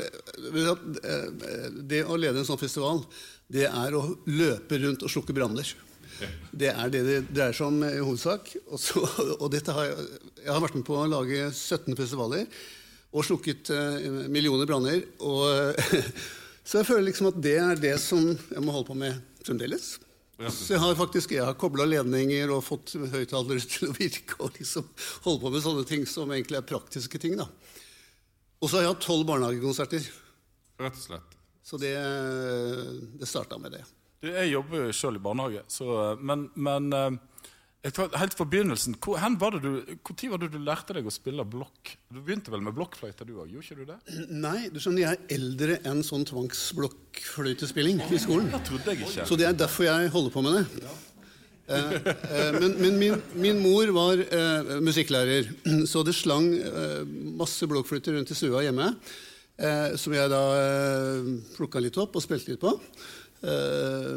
[1.86, 3.04] Det å lede en sånn festival,
[3.46, 5.74] det er å løpe rundt og slukke branner.
[6.54, 8.54] Det er det det dreier seg om i hovedsak.
[8.68, 9.02] Og, så,
[9.42, 10.08] og dette har jeg,
[10.44, 12.48] jeg har vært med på å lage 17 festivaler
[13.14, 15.04] og slukket eh, millioner branner.
[16.64, 19.98] Så jeg føler liksom at det er det som jeg må holde på med fremdeles.
[20.34, 24.56] Så jeg har faktisk jeg har kobla ledninger og fått høyttalere til å virke og
[24.58, 24.88] liksom
[25.26, 27.36] holde på med sånne ting som egentlig er praktiske ting.
[27.38, 27.46] da.
[28.60, 30.08] Og så har jeg hatt tolv barnehagekonserter.
[30.80, 31.36] Rett og slett.
[31.64, 31.94] Så det,
[33.20, 33.84] det starta med det.
[34.20, 35.86] Du, Jeg jobber jo sjøl i barnehage, så,
[36.20, 37.16] men, men eh,
[37.84, 41.44] helt fra begynnelsen hvor, var det du, hvor var det du lærte deg å spille
[41.44, 41.92] blokk?
[42.08, 43.50] Du begynte vel med blokkfløyte, du òg?
[43.52, 44.28] Gjorde ikke du det?
[44.32, 48.48] Nei, du skjønner, jeg er eldre enn sånn tvangsblokkfløytespilling i skolen.
[48.54, 49.26] Det trodde jeg ikke.
[49.28, 50.94] Så det er derfor jeg holder på med det.
[51.64, 55.52] Eh, eh, men men min, min mor var eh, musikklærer,
[55.88, 57.04] så det slang eh,
[57.36, 58.94] masse blokkfløyter rundt i stua hjemme.
[59.54, 62.72] Eh, som jeg da eh, plukka litt opp og spilte litt på.
[63.44, 64.14] Eh,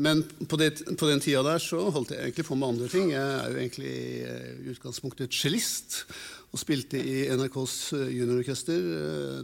[0.00, 3.10] men på, det, på den tida der så holdt jeg egentlig på med andre ting.
[3.12, 6.02] Jeg er jo egentlig eh, i utgangspunktet cellist
[6.50, 8.88] og spilte i NRKs eh, juniororkester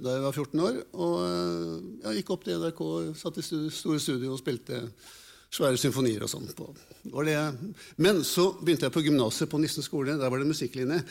[0.02, 0.80] da jeg var 14 år.
[0.96, 1.14] Og
[2.06, 2.82] jeg gikk opp til NRK,
[3.20, 4.86] satt i store studio og spilte
[5.56, 6.48] svære symfonier og sånn.
[8.02, 10.16] Men så begynte jeg på gymnaset på Nissen skole.
[10.18, 11.02] Der var det musikklinje.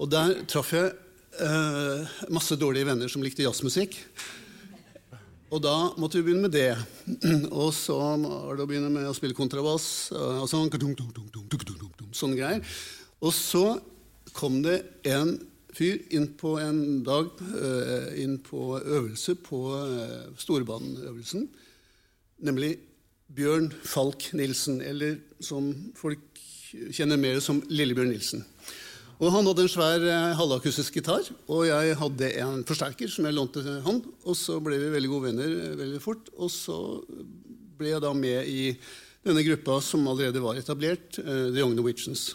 [0.00, 0.94] Og der traff jeg
[1.40, 3.98] eh, masse dårlige venner som likte jazzmusikk.
[5.52, 6.72] Og da måtte vi begynne med det.
[7.62, 9.86] Og så var det å begynne med å spille kontrabass.
[10.16, 10.70] Og sånn,
[12.16, 12.76] sånne greier.
[13.20, 13.66] Og så
[14.32, 14.78] kom det
[15.12, 15.34] en
[15.76, 19.60] fyr inn på en dag eh, inn på øvelse på
[20.40, 21.46] storbaneøvelsen,
[22.44, 22.74] nemlig
[23.32, 26.42] Bjørn Falk Nilsen, eller som folk
[26.92, 28.44] kjenner mer som Lillebjørn Nilsen.
[29.22, 33.36] Og Han hadde en svær eh, halvakustisk gitar, og jeg hadde en forsterker som jeg
[33.36, 34.00] lånte til han.
[34.26, 36.32] Og så ble vi veldig gode venner eh, veldig fort.
[36.42, 36.78] Og så
[37.78, 38.72] ble jeg da med i
[39.22, 42.32] denne gruppa som allerede var etablert, eh, The Young Norwegians.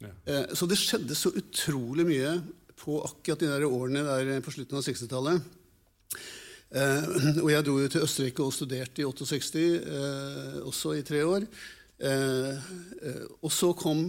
[0.00, 0.14] Ja.
[0.56, 2.38] Så det skjedde så utrolig mye
[2.80, 5.42] på akkurat de der årene der på slutten av 60-tallet.
[6.70, 7.10] Eh,
[7.42, 11.50] og jeg dro jo til Østerrike og studerte i 68, eh, også i tre år.
[13.42, 14.06] Og så kom,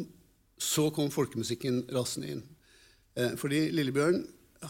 [0.61, 2.43] så kom folkemusikken rasende inn.
[3.17, 4.21] Eh, fordi Lillebjørn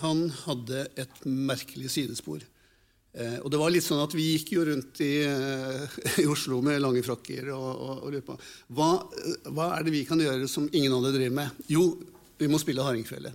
[0.02, 2.44] han hadde et merkelig sidespor.
[3.12, 6.62] Eh, og det var litt sånn at Vi gikk jo rundt i, eh, i Oslo
[6.64, 8.38] med lange frakker og, og, og lurte på
[8.78, 8.92] hva,
[9.52, 11.64] hva er det vi kan gjøre som ingen andre driver med.
[11.68, 11.84] Jo,
[12.40, 13.34] vi må spille hardingfele.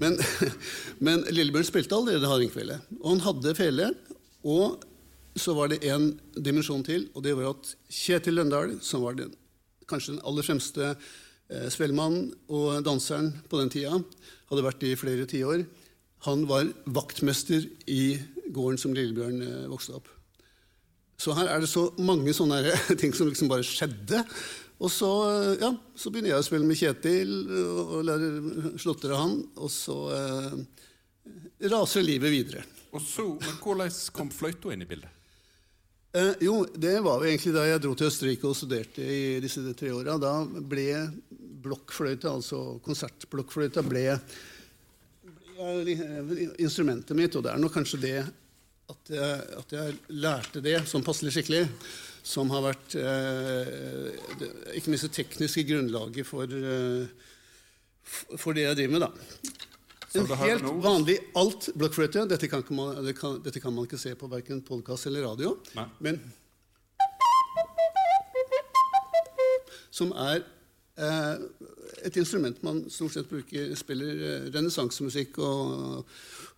[0.00, 0.16] Men,
[1.04, 2.80] men Lillebjørn spilte allerede hardingfele.
[3.02, 3.92] Og han hadde fele.
[4.48, 4.80] Og
[5.38, 9.30] så var det en dimensjon til, og det var at Kjetil Løndal, som var den,
[9.86, 10.94] kanskje den aller fremste
[11.72, 13.96] Spellemann og danseren på den tida
[14.50, 15.62] hadde vært i flere tiår.
[16.26, 18.18] Han var vaktmester i
[18.52, 20.08] gården som Lillebjørn eh, vokste opp.
[21.18, 22.62] Så her er det så mange sånne
[23.00, 24.24] ting som liksom bare skjedde.
[24.78, 29.22] Og så, eh, ja, så begynner jeg å spille med Kjetil og, lærer slåtter av
[29.26, 29.38] han.
[29.62, 30.58] Og så eh,
[31.70, 32.66] raser livet videre.
[32.96, 33.28] Og så,
[33.62, 35.17] Hvordan kom fløyta inn i bildet?
[36.12, 39.60] Eh, jo, det var jo egentlig da jeg dro til Østerrike og studerte i disse
[39.76, 40.16] tre åra.
[40.20, 40.88] Da ble
[41.64, 44.04] blokkfløyta, altså konsertblokkfløyta, ble,
[45.58, 47.36] ble eh, instrumentet mitt.
[47.36, 48.18] Og det er nok kanskje det
[48.88, 51.66] at jeg, at jeg lærte det sånn passelig skikkelig,
[52.24, 54.48] som har vært eh, det,
[54.80, 59.57] ikke minst det tekniske grunnlaget for, eh, for det jeg driver med, da.
[60.14, 62.26] En helt noe- vanlig alt-blokkfløyte.
[62.28, 65.58] Dette, kan man- det dette kan man ikke se på verken podkast eller radio.
[65.76, 65.84] Nei.
[66.00, 66.20] Men
[69.90, 70.42] Som er
[70.98, 71.36] eh,
[72.06, 76.04] et instrument man stort sett bruker, spiller eh, renessansemusikk og,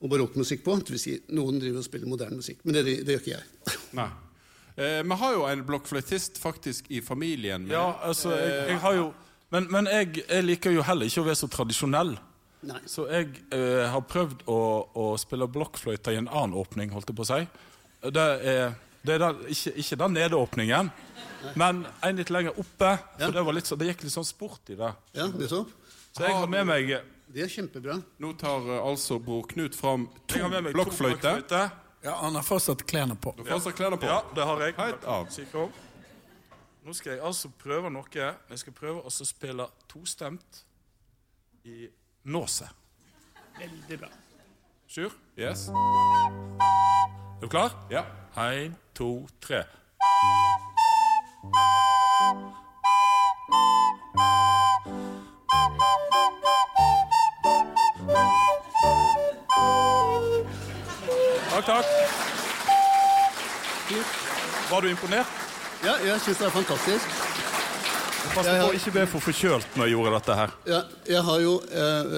[0.01, 0.75] og barokkmusikk på.
[0.83, 3.79] Det vil si, noen driver og spiller moderne musikk, men det, det gjør ikke jeg.
[3.97, 4.09] Nei.
[4.77, 7.65] Eh, Vi har jo en blokkfløytist faktisk i familien.
[7.67, 9.11] med- Ja, altså, jeg, jeg har jo
[9.51, 12.13] Men, men jeg, jeg liker jo heller ikke å være så tradisjonell.
[12.69, 12.81] Nei.
[12.91, 14.61] Så jeg eh, har prøvd å,
[15.01, 17.41] å spille blokkfløyte i en annen åpning, holdt jeg på å si.
[18.01, 20.91] Det er, det er den, ikke, ikke den nedeåpningen,
[21.61, 22.95] men en litt lenger oppe.
[23.17, 23.31] For Ja.
[23.31, 24.93] det, var litt, så- det gikk litt sånn sport i det.
[25.17, 25.65] Ja, det Så
[26.13, 26.89] så jeg har med meg,
[27.31, 28.03] Det er kjempebra.
[28.19, 30.39] Nå tar uh, altså bror Knut fram to
[30.73, 31.71] blokkfløyter.
[32.03, 33.33] Ja, Han har fortsatt klærne på.
[33.37, 34.07] Du har fortsatt klærne på.
[34.07, 34.75] Ja, det har jeg.
[34.75, 35.29] Heit av.
[36.85, 38.05] Nå skal jeg altså prøve noe.
[38.11, 40.65] Jeg skal prøve å spille tostemt
[41.65, 41.87] i
[42.23, 42.69] nåse.
[43.59, 44.09] Veldig bra.
[44.89, 45.69] Sjur, Yes.
[45.69, 47.87] er du klar?
[47.91, 48.05] Ja.
[48.37, 49.65] Én, to, tre.
[61.51, 61.85] Takk, takk.
[64.71, 65.27] Var du imponert?
[65.85, 67.30] Ja, jeg syns det er fantastisk.
[68.31, 70.53] Pass på ikke bli for forkjølt når jeg gjorde dette her.
[70.71, 72.13] Ja, jeg har jo eh,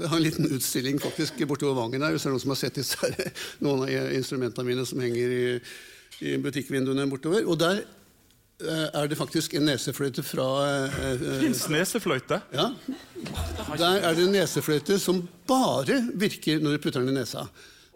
[0.00, 2.14] jeg har en liten utstilling faktisk bortover Vangen her.
[2.14, 3.30] Hvis det er noen som har sett disse, her,
[3.64, 5.44] noen av instrumentene mine som henger i,
[6.26, 7.46] i butikkvinduene bortover.
[7.46, 12.40] Og der eh, er det faktisk en nesefløyte fra eh, eh, Fins nesefløyte?
[12.56, 12.72] Ja.
[13.76, 17.46] Der er det en nesefløyte som bare virker når du putter den i nesa.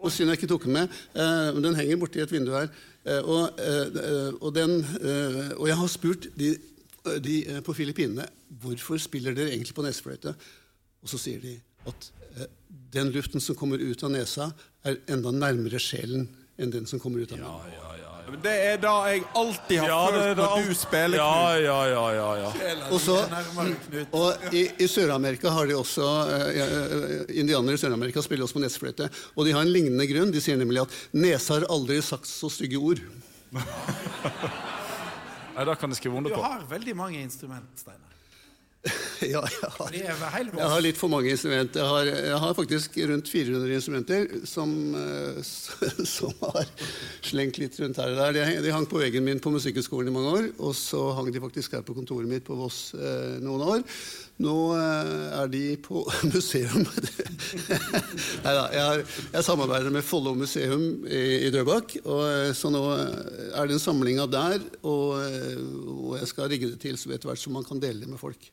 [0.01, 0.95] Og synd jeg ikke tok den med.
[1.13, 2.71] Eh, den henger borti et vindu her.
[3.01, 6.53] Eh, og, eh, og, den, eh, og jeg har spurt de,
[7.23, 8.25] de eh, på Filippinene
[8.61, 10.35] hvorfor spiller dere egentlig på nesefløyte.
[11.01, 11.55] Og så sier de
[11.89, 12.49] at eh,
[12.93, 14.51] den luften som kommer ut av nesa,
[14.85, 16.27] er enda nærmere sjelen
[16.61, 17.71] enn den som kommer ut av munnen.
[17.73, 17.87] ja.
[18.43, 21.63] Det er da jeg alltid har Ja, følt når alt- du spiller, Knut.
[21.65, 22.85] ja, ja, ja, ja.
[22.93, 23.17] Og så
[24.15, 28.63] Og I, i Sør-Amerika har de også eh, eh, Indianere i Sør-Amerika spiller også på
[28.63, 29.09] nesefløyte.
[29.35, 30.31] Og de har en lignende grunn.
[30.31, 33.01] De sier nemlig at nesa har aldri sagt så stygge ord.
[35.55, 38.15] Nei, da kan jeg skrive under Du har veldig mange instrument, Steinar.
[39.21, 41.83] ja, jeg har, jeg har litt for mange instrumenter.
[41.83, 45.37] Jeg har, jeg har faktisk rundt 400 instrumenter som, eh,
[46.15, 46.65] som har
[47.21, 48.39] slengt litt rundt her og der.
[48.39, 51.43] De, de hang på veggen min på Musikkhøgskolen i mange år, og så hang de
[51.43, 53.85] faktisk her på kontoret mitt på Voss eh, noen år.
[54.41, 56.01] Nå eh, er de på
[56.33, 56.87] museum.
[58.41, 63.69] Neida, jeg, jeg samarbeider med Follo museum i, i Drøbak, og, eh, så nå er
[63.69, 67.29] det en samling av der, og, eh, og jeg skal rigge det til så etter
[67.29, 68.49] hvert som man kan dele det med folk.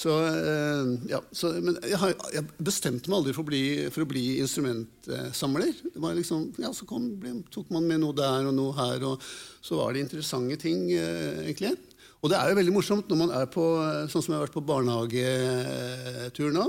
[0.00, 4.06] Så, eh, ja, så, men jeg, har, jeg bestemte meg aldri for å bli, for
[4.06, 5.74] å bli instrumentsamler.
[5.92, 9.04] Det var liksom, ja, så kom, ble, tok man med noe der og noe her,
[9.10, 9.20] og
[9.60, 11.74] så var det interessante ting, eh, egentlig.
[12.20, 13.62] Og det er jo veldig morsomt når man er på
[14.12, 16.66] sånn som jeg har vært på barnehagetur nå,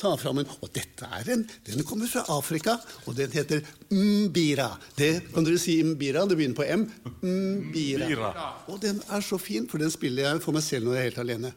[0.00, 2.76] ta fram en Og dette er en Den kommer fra Afrika,
[3.06, 4.70] og den heter mbira.
[4.96, 6.26] Det kan dere si mbira?
[6.26, 6.86] Det begynner på M.
[7.22, 8.08] Mbira.
[8.68, 11.10] Og den er så fin, for den spiller jeg for meg selv når jeg er
[11.10, 11.54] helt alene.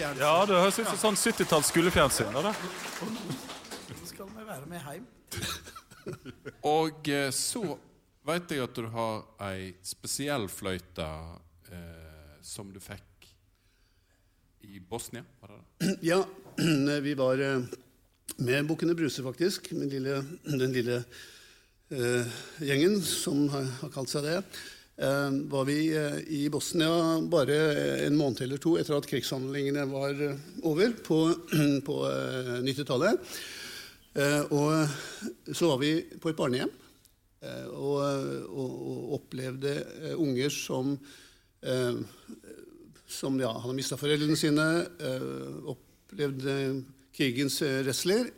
[0.00, 0.22] Skolefjernsyn.
[0.22, 2.32] Ja, det høres ut som sånn 70-talls skolefjernsyn.
[2.32, 2.54] da, det.
[4.08, 5.06] Skal vi være med hjem?
[6.74, 7.62] Og eh, så
[8.26, 11.08] veit jeg at du har ei spesiell fløyte
[11.72, 13.28] eh, som du fikk
[14.64, 15.24] i Bosnia.
[15.40, 15.94] Var det det?
[16.10, 16.22] Ja,
[17.06, 17.60] vi var eh,
[18.40, 19.72] med Bukkene Bruse, faktisk.
[19.76, 21.02] Med lille, den lille
[21.92, 24.38] eh, gjengen som har, har kalt seg det.
[25.00, 27.56] Eh, var vi eh, i Bosnia bare
[28.06, 30.36] en måned eller to etter at krigshandlingene var eh,
[30.68, 31.20] over på,
[31.88, 33.32] på eh, 90-tallet.
[34.20, 36.72] Eh, og så var vi på et barnehjem
[37.46, 37.98] eh, og,
[38.50, 39.76] og, og opplevde
[40.18, 40.96] unger som
[43.10, 44.64] som ja, har mista foreldrene sine,
[45.68, 46.54] opplevde
[47.12, 48.30] krigens redsler,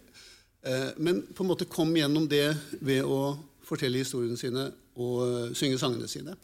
[0.99, 2.49] men på en måte kom gjennom det
[2.83, 4.65] ved å fortelle historiene sine
[4.97, 6.37] og eh, synge sangene sine.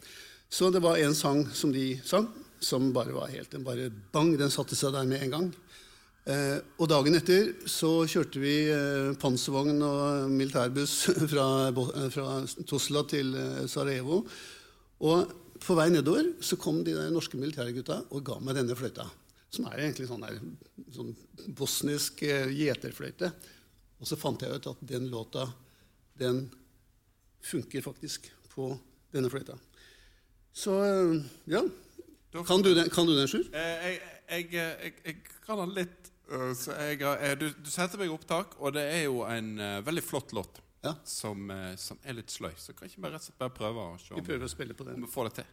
[0.49, 2.27] Så det var en sang som de sang,
[2.59, 5.49] som bare var helt den bare bang, den satte seg der med en gang.
[6.29, 10.95] Eh, og dagen etter så kjørte vi eh, panservogn og militærbuss
[11.31, 14.23] fra, eh, fra Tosla til eh, Sarajevo.
[15.05, 19.07] Og på vei nedover så kom de der norske militærgutta og ga meg denne fløyta.
[19.49, 20.37] Som er egentlig sånn, der,
[20.93, 21.13] sånn
[21.57, 23.31] bosnisk eh, gjeterfløyte.
[23.99, 25.47] Og så fant jeg ut at den låta,
[26.19, 26.45] den
[27.43, 28.29] funker faktisk
[28.59, 28.69] på
[29.15, 29.57] denne fløyta.
[30.53, 31.19] Så eh,
[31.55, 31.63] ja.
[32.45, 33.47] Kan du den, kan du den Sjur?
[33.55, 33.99] Eh, jeg,
[34.29, 36.11] jeg, jeg, jeg kan den litt.
[36.29, 39.55] eh, du, du setter meg i opptak, og det er jo en
[39.85, 40.61] veldig flott låt.
[40.85, 40.93] Ja.
[41.03, 42.53] Som, som er litt sløy.
[42.55, 44.51] Så kan ikke vi rett og slett bare prøve å se Vi om, prøver å
[44.51, 45.49] spille på om vi får det til.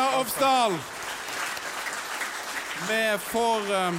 [0.00, 0.72] Steinar Ofsdal.
[2.88, 3.98] Vi får um...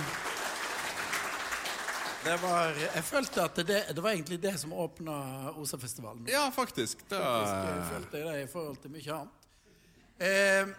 [2.23, 6.25] Det var, jeg følte at det, det var egentlig det som åpna OSA-festivalen.
[6.29, 7.03] Ja, faktisk.
[7.09, 9.45] Det, Jeg følte det i forhold til mye annet.
[10.17, 10.73] Eh,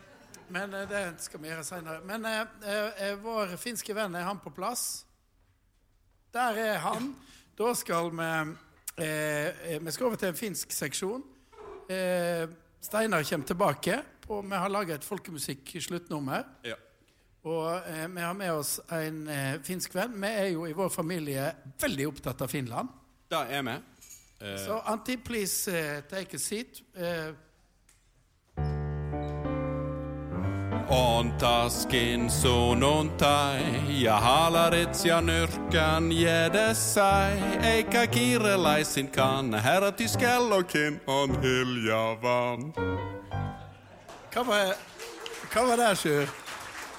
[0.49, 2.03] men eh, det skal vi gjøre seinere.
[2.07, 5.05] Men eh, eh, vår finske venn, er han på plass?
[6.35, 7.13] Der er han.
[7.59, 8.33] Da skal vi
[8.99, 11.23] eh, Vi skal over til en finsk seksjon.
[11.87, 12.49] Eh,
[12.83, 14.03] Steinar kommer tilbake.
[14.29, 16.45] Og vi har laga et folkemusikk-sluttnummer.
[16.65, 16.79] ja.
[17.43, 20.15] Og eh, vi har med oss en eh, finsk venn.
[20.23, 21.49] Vi er jo i vår familie
[21.83, 22.93] veldig opptatt av Finland.
[23.31, 23.79] Det er vi.
[24.43, 24.59] Uh...
[24.67, 26.83] Så Antti, please uh, take a seat.
[26.95, 27.35] Uh...
[30.93, 33.63] On taskin sunnuntai
[34.03, 42.75] ja halaritsja nyrkän jedessäi, eikä kiirelaisinkaan herätys kellokin on hiljavan.
[44.33, 44.73] Hva, var,
[45.53, 46.31] hva var det, Sjur?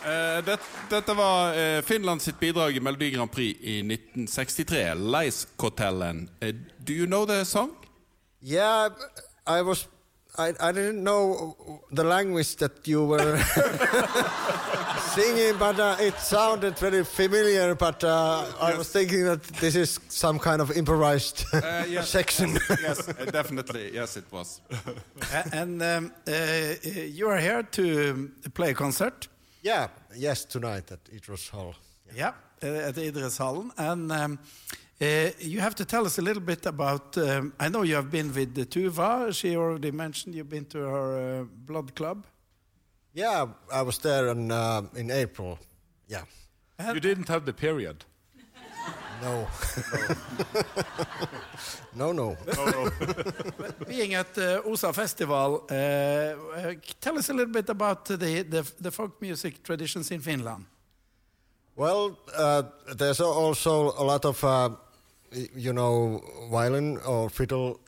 [0.04, 0.58] Uh, det,
[0.92, 6.28] dette var uh, Finland sitt bidrag i Melodi Grand Prix i 1963, Leiskotellen.
[6.44, 7.72] Uh, do you know the song?
[8.42, 8.90] Yeah,
[9.48, 9.88] I was.
[10.36, 11.56] I, I didn't know
[11.92, 13.38] the language that you were
[15.16, 17.76] singing, but uh, it sounded very familiar.
[17.76, 22.09] But uh, I was thinking that this is some kind of improvised Uh, yes.
[22.09, 22.57] section.
[22.82, 23.91] yes, uh, definitely.
[23.93, 24.61] Yes, it was.
[25.51, 26.32] And um, uh,
[27.18, 29.28] you are here to um, play a concert.
[29.61, 31.74] yeah, yes, tonight at Idros Hall.
[32.16, 32.34] Yeah,
[32.64, 33.72] uh, at Idrettshallen.
[33.78, 34.39] And um,
[35.01, 37.18] uh, you have to tell us a little bit about.
[37.18, 39.32] Um, I know you have been with the Tuva.
[39.34, 42.26] She already mentioned you've been to her uh, blood club.
[43.14, 45.59] Yeah, I was there in, uh, in April.
[46.07, 46.24] Yeah.
[46.93, 48.05] You didn't have the period.
[49.22, 49.47] No.
[51.95, 52.36] no, no.
[52.57, 52.89] No.
[53.88, 58.72] Being at uh, OSA Festival, uh, uh, tell us a little bit about the, the,
[58.82, 60.66] the folk music traditions in Finland.
[61.76, 62.64] Well, uh,
[62.97, 64.72] there's also a lot of, uh,
[65.55, 67.80] you know, violin or fiddle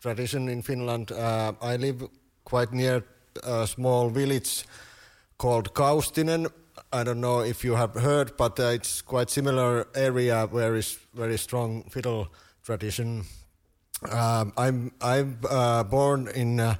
[0.00, 1.10] tradition in Finland.
[1.10, 2.08] Uh, I live
[2.44, 3.02] quite near
[3.42, 4.64] a small village
[5.38, 6.46] called Kaustinen.
[6.92, 10.98] I don't know if you have heard, but uh, it's quite similar area where is
[11.14, 12.28] very strong fiddle
[12.62, 13.24] tradition.
[14.10, 16.76] Um, I'm I'm uh, born in uh,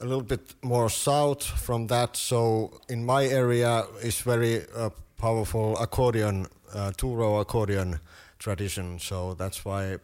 [0.00, 5.76] a little bit more south from that, so in my area is very uh, powerful
[5.78, 8.00] accordion, uh, two-row accordion
[8.38, 8.98] tradition.
[8.98, 9.98] So that's why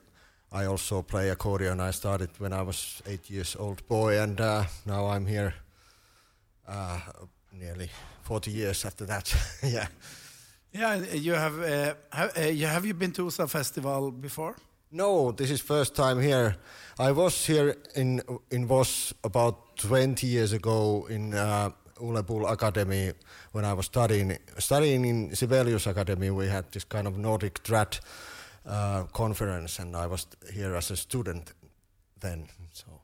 [0.52, 1.80] I also play accordion.
[1.80, 5.54] I started when I was eight years old boy, and uh, now I'm here
[6.70, 6.98] uh,
[7.52, 7.90] nearly
[8.22, 9.34] 40 years after that.
[9.62, 9.86] yeah.
[10.72, 11.60] Yeah, you have.
[11.60, 14.54] Uh, have, uh, you, have you been to OSA Festival before?
[14.92, 16.56] No, this is first time here.
[16.98, 23.12] I was here in in Voss about 20 years ago in uh, Ulebull Academy
[23.52, 26.30] when I was studying studying in Sibelius Academy.
[26.30, 28.00] We had this kind of Nordic Trad
[28.64, 31.52] uh, conference, and I was here as a student
[32.20, 32.48] then.
[32.72, 33.00] So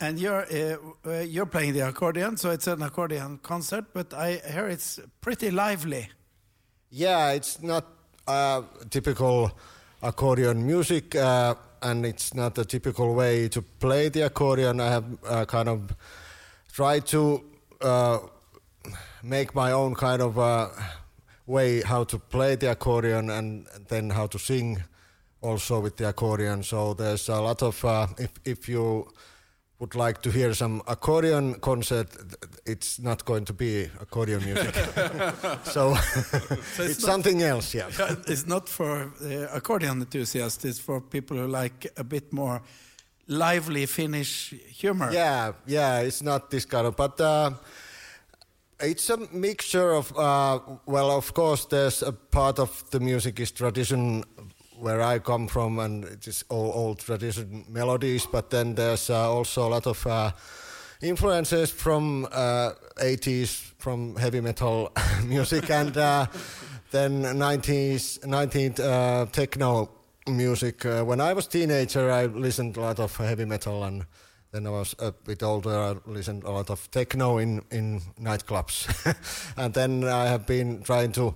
[0.00, 0.76] And you're uh,
[1.06, 3.84] uh, you're playing the accordion, so it's an accordion concert.
[3.92, 6.08] But I hear it's pretty lively.
[6.90, 7.84] yeah, it's not
[8.26, 9.52] uh, typical
[10.02, 14.80] accordion music, uh, and it's not a typical way to play the accordion.
[14.80, 15.94] I have uh, kind of
[16.72, 17.44] tried to
[17.80, 18.18] uh,
[19.22, 20.36] make my own kind of
[21.46, 24.82] way how to play the accordion and then how to sing
[25.40, 26.62] also with the accordion.
[26.64, 27.84] So there's a lot of
[28.18, 29.06] if if you
[29.78, 32.08] would like to hear some accordion concert,
[32.66, 34.74] it's not going to be accordion music.
[35.62, 35.94] so
[36.78, 37.88] it's, not- something else, yeah.
[38.26, 40.64] it's not for uh, accordion enthusiasts.
[40.64, 42.60] It's for people who like a bit more
[43.28, 45.10] lively Finnish humor.
[45.12, 47.50] Yeah, yeah, it's not this kind of, but uh,
[48.80, 53.52] it's a mixture of, uh, well, of course, there's a part of the music is
[53.52, 54.24] tradition
[54.80, 59.32] where I come from, and it is all old tradition melodies, but then there's uh,
[59.32, 60.32] also a lot of uh,
[61.00, 64.92] influences from uh, 80s, from heavy metal
[65.24, 66.26] music, and uh,
[66.90, 69.90] then 90s, 19th uh, techno
[70.26, 70.84] music.
[70.84, 74.06] Uh, when I was teenager, I listened a lot of heavy metal, and
[74.52, 75.76] then I was a bit older.
[75.76, 78.88] I listened a lot of techno in in nightclubs,
[79.56, 81.34] and then I have been trying to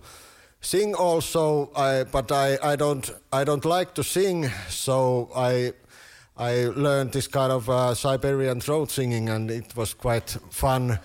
[0.62, 1.70] sing also.
[1.76, 5.74] I, but I, I don't I don't like to sing, so I.
[6.34, 10.98] I learned this kind of uh, Siberian throat singing, and it was quite fun,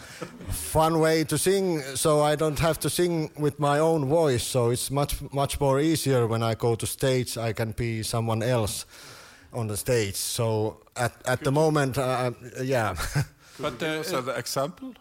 [0.48, 1.82] fun way to sing.
[1.96, 4.44] So I don't have to sing with my own voice.
[4.44, 7.38] So it's much much more easier when I go to stage.
[7.38, 8.86] I can be someone else
[9.52, 10.16] on the stage.
[10.16, 12.32] So at at the moment, uh,
[12.64, 12.96] yeah.
[13.60, 14.94] But Give uh, us an example.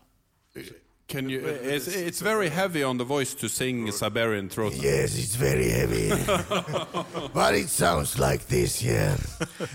[1.08, 1.40] Can you?
[1.40, 4.74] Uh, it's, it's very heavy on the voice to sing Siberian throat.
[4.74, 6.08] Yes, it's very heavy.
[7.34, 9.16] but it sounds like this, yeah.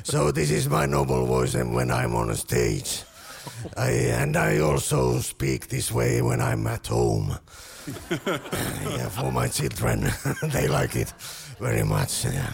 [0.04, 3.04] So this is my noble voice and when I'm on a stage.
[3.78, 7.38] I, and I also speak this way when I'm at home.
[8.12, 10.08] yeah, for my children.
[10.44, 11.12] they like it
[11.60, 12.26] very much.
[12.26, 12.54] Yeah.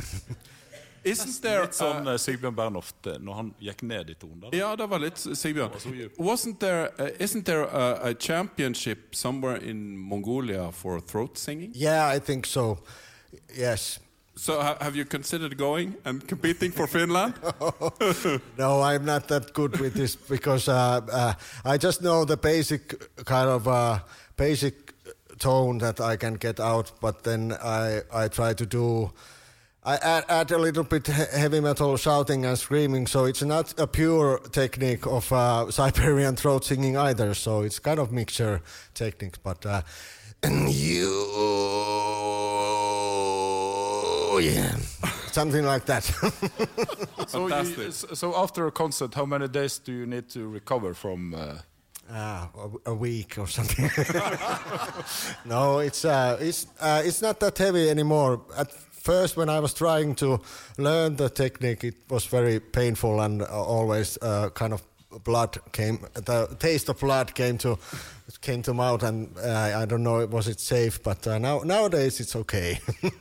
[1.11, 1.61] Isn't there?
[1.65, 4.39] Litt sånn uh, Sigbjørn Bernhoft eh, når han gikk ned i tonen.
[4.45, 4.55] der.
[4.57, 5.71] Yeah, det var litt Sigbjørn.
[6.17, 6.89] Wasn't there?
[6.99, 11.71] Uh, isn't there a, a championship somewhere in Mongolia for throat singing?
[11.75, 12.77] yeah, I think so.
[13.55, 13.99] Yes.
[14.35, 17.33] So ha- have you considered going and competing for Finland?
[18.57, 21.33] No, I'm not that good with this because uh, uh,
[21.65, 22.93] I just know the basic
[23.25, 23.99] kind of uh,
[24.35, 24.93] basic
[25.39, 29.11] tone that I can get out, but then I I try to do.
[29.87, 33.87] I add, add a little bit heavy metal shouting and screaming, so it's not a
[33.87, 37.33] pure technique of uh, Siberian throat singing either.
[37.33, 38.61] So it's kind of mixture
[38.93, 39.83] techniques, but uh,
[40.67, 41.07] you,
[44.41, 44.75] yeah,
[45.31, 46.03] something like that.
[47.27, 47.91] So, you, Fantastic.
[47.91, 51.33] so so after a concert, how many days do you need to recover from?
[51.33, 51.57] Uh,
[52.09, 52.49] Ah,
[52.85, 53.89] a, a week or something.
[55.45, 58.39] no, it's uh, it's uh, it's not that heavy anymore.
[58.55, 58.71] At
[59.01, 60.39] first, when I was trying to
[60.77, 64.81] learn the technique, it was very painful and uh, always uh, kind of
[65.23, 65.99] blood came.
[66.13, 67.77] The taste of blood came to
[68.41, 72.19] came to mouth, and uh, I don't know was it safe, but uh, now nowadays
[72.19, 72.79] it's okay.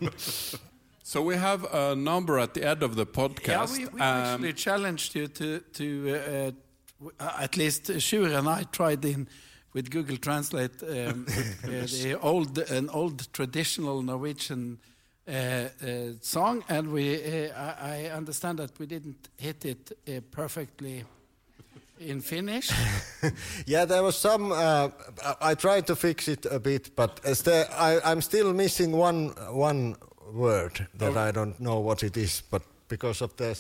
[1.03, 3.79] So we have a number at the end of the Yeah, podcast.
[3.79, 6.51] we, we Um, actually challenged you to, to uh,
[7.21, 9.29] uh, at least Shure and I tried in
[9.73, 11.27] with Google Translate um,
[11.65, 14.79] uh, the old an old traditional Norwegian
[16.23, 21.05] song, and we uh, I, I understand that we didn't hit it uh, perfectly
[22.01, 22.71] in Finnish.
[23.67, 24.53] Yeah, there was some.
[24.53, 24.89] Uh,
[25.41, 29.33] I tried to fix it a bit, but as the, I, I'm still missing one
[29.51, 29.97] one
[30.33, 32.43] word that I don't know what it is.
[32.51, 33.57] But because of the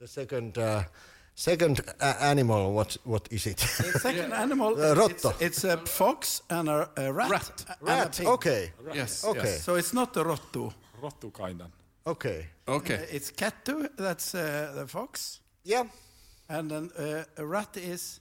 [0.00, 0.84] the second uh,
[1.34, 3.58] second uh, animal, what what is it?
[3.58, 5.30] The second animal, Uh, rotto.
[5.40, 7.30] it's, it's a fox and a, a rat.
[7.30, 7.64] Rat.
[7.80, 8.20] and a Rat.
[8.26, 8.72] Okay.
[8.94, 9.24] yes.
[9.24, 9.40] Okay.
[9.44, 9.62] yes.
[9.64, 10.72] So it's not a rotto.
[11.02, 11.72] Rottukainen.
[12.06, 12.46] Okay.
[12.66, 12.96] Okay.
[12.96, 13.88] Uh, it's kettu.
[13.96, 15.40] That's uh, the fox.
[15.64, 15.86] Yeah.
[16.48, 18.20] And then uh, a rat is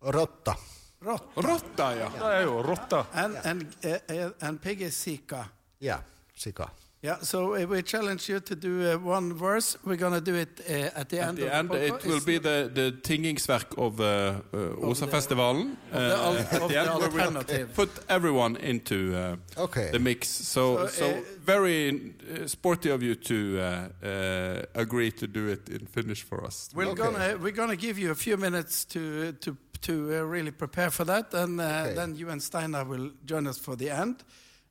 [0.00, 0.54] Rotta.
[1.00, 1.22] rot.
[1.36, 2.08] Rotta, ja.
[2.18, 3.06] Det er jo rotta.
[3.12, 5.44] And and uh, uh, and pig is sika.
[5.80, 6.00] Yeah.
[6.34, 6.70] Sika.
[7.00, 7.18] Yeah.
[7.22, 9.76] So uh, we challenge you to do uh, one verse.
[9.84, 11.38] We're gonna do it uh, at the At end.
[11.38, 14.04] the of end, the it will be the, the tingingsverk of uh,
[14.52, 15.76] uh, Osafestivalen.
[15.92, 17.72] Uh, the al- at the the end, where we alternative.
[17.74, 19.90] put everyone into uh, Okay.
[19.92, 20.28] the mix.
[20.28, 25.46] So, So, so uh, very uh, sporty of you to uh, uh, agree to do
[25.48, 26.68] it in Finnish for us.
[26.74, 27.02] We're Okay.
[27.02, 31.04] gonna we're gonna give you a few minutes to to to uh, really prepare for
[31.04, 31.94] that, and uh, Okay.
[31.94, 34.24] then you and Steinar will join us for the end,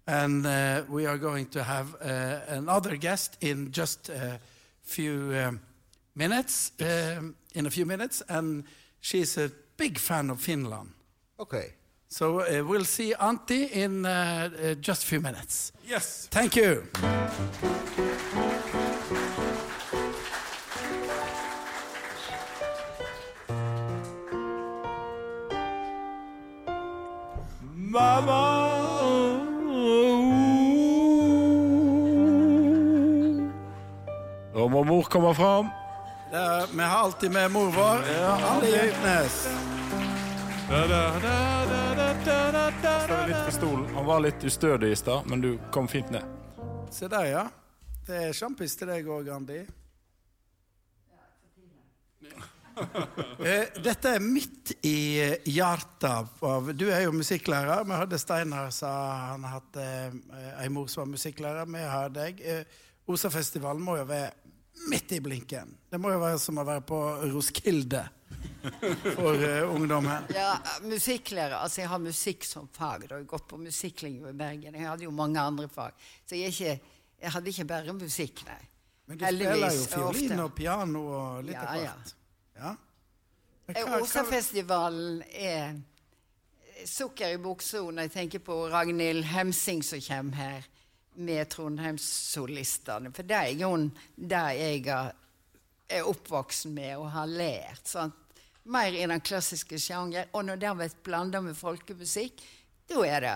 [0.08, 4.39] and uh, we are going to have uh, another guest in just a
[4.84, 5.60] few um,
[6.16, 6.72] minutes.
[6.80, 8.64] Um, in a few minutes, and
[8.99, 10.89] she's a big fan of Finland.
[11.39, 11.74] Okay.
[12.08, 15.74] So uh, we'll see Antti in uh, uh, just a few minutes.
[15.86, 16.28] Yes.
[16.32, 16.84] Thank you.
[34.68, 35.70] Da må mor komme fram.
[36.28, 39.36] Det er, vi har alltid med mor vår, Anne Djupnes.
[43.05, 43.86] Står litt på stolen.
[43.95, 46.28] Han var litt ustødig i stad, men du kom fint ned.
[46.91, 47.43] Se der, ja.
[48.09, 49.61] Det er sjampis til deg òg, Andi.
[52.78, 57.88] Eh, Dette er midt i eh, hjertet av Du er jo musikklærer.
[57.88, 58.91] Vi hørte Steinar sa
[59.32, 61.72] han hadde eh, ei mor som var musikklærer.
[61.74, 62.43] Vi har deg.
[62.43, 64.46] Eh, Osafestivalen må jo være
[64.89, 65.73] midt i blinken.
[65.89, 66.99] Det må jo være som å være på
[67.32, 68.03] Roskilde
[69.15, 70.28] for uh, ungdommen.
[70.36, 71.57] Ja, musikklærer.
[71.59, 73.07] Altså, jeg har musikk som fag.
[73.07, 73.15] Da.
[73.15, 74.75] Jeg har gått på musikklinje i Bergen.
[74.75, 75.95] Jeg hadde jo mange andre fag.
[76.28, 78.63] Så jeg, ikke, jeg hadde ikke bare musikk, nei.
[79.07, 81.84] Men du spiller jo fiolin og piano og litt av ja.
[81.86, 82.15] hvert.
[82.57, 82.73] Ja.
[83.71, 83.86] ja.
[84.01, 85.78] Osafestivalen er
[86.88, 90.67] sukker i buksa når jeg tenker på Ragnhild Hemsing som kommer her
[91.18, 93.11] med Trondheimssolistene.
[93.15, 93.72] For det er jo
[94.15, 94.86] det jeg
[95.89, 97.84] er oppvokst med og har lært.
[97.88, 98.15] Sant?
[98.68, 100.28] Mer i den klassiske sjanger.
[100.36, 102.41] Og når det har vært blanda med folkemusikk,
[102.89, 103.36] da er det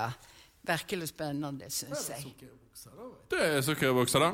[0.68, 2.34] virkelig spennende, syns jeg.
[3.30, 4.32] Det er sukkerbuksa, da.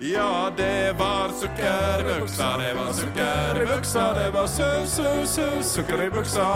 [0.00, 6.46] Ja, det var sukkerbuksa, det var sukkerbuksa, det var su-su-su, sukker i buksa.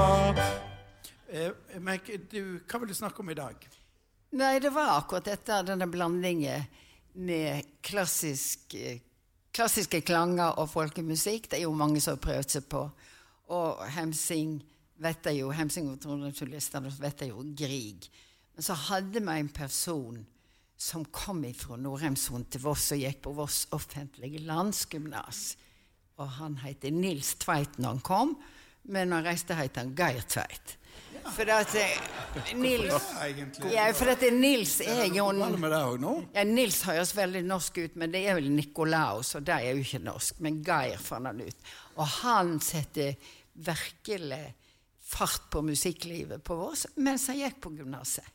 [1.29, 3.69] Eh, Men du, hva vil du snakke om i dag?
[4.31, 6.65] Nei, det var akkurat dette, denne blandingen
[7.17, 8.99] med klassisk, eh,
[9.55, 11.51] klassiske klanger og folkemusikk.
[11.51, 12.83] Det er jo mange som har prøvd seg på.
[13.55, 14.59] Og Hemsing
[14.99, 18.09] vet jeg jo, Hemsing og Trondheimssolistene vet jeg jo Grieg.
[18.57, 20.25] Men så hadde vi en person
[20.77, 25.57] som kom fra Nordheimsund til Voss og gikk på Voss offentlige landsgymnas.
[26.21, 28.35] Og han heter Nils Tveit når han kom,
[28.89, 30.77] men når han reiste, het han Geir Tveit.
[31.35, 33.07] For at eh, Nils?
[33.73, 36.13] Ja, for at Nils er jo òg nå?
[36.35, 39.83] ja, Nils høres veldig norsk ut, men det er vel Nikolaus, og det er jo
[39.83, 40.39] ikke norsk.
[40.45, 41.75] Men Geir fant han ut.
[41.97, 43.17] Og han setter
[43.67, 44.45] virkelig
[45.07, 48.27] fart på musikklivet på Vås mens han gikk på gymnaset.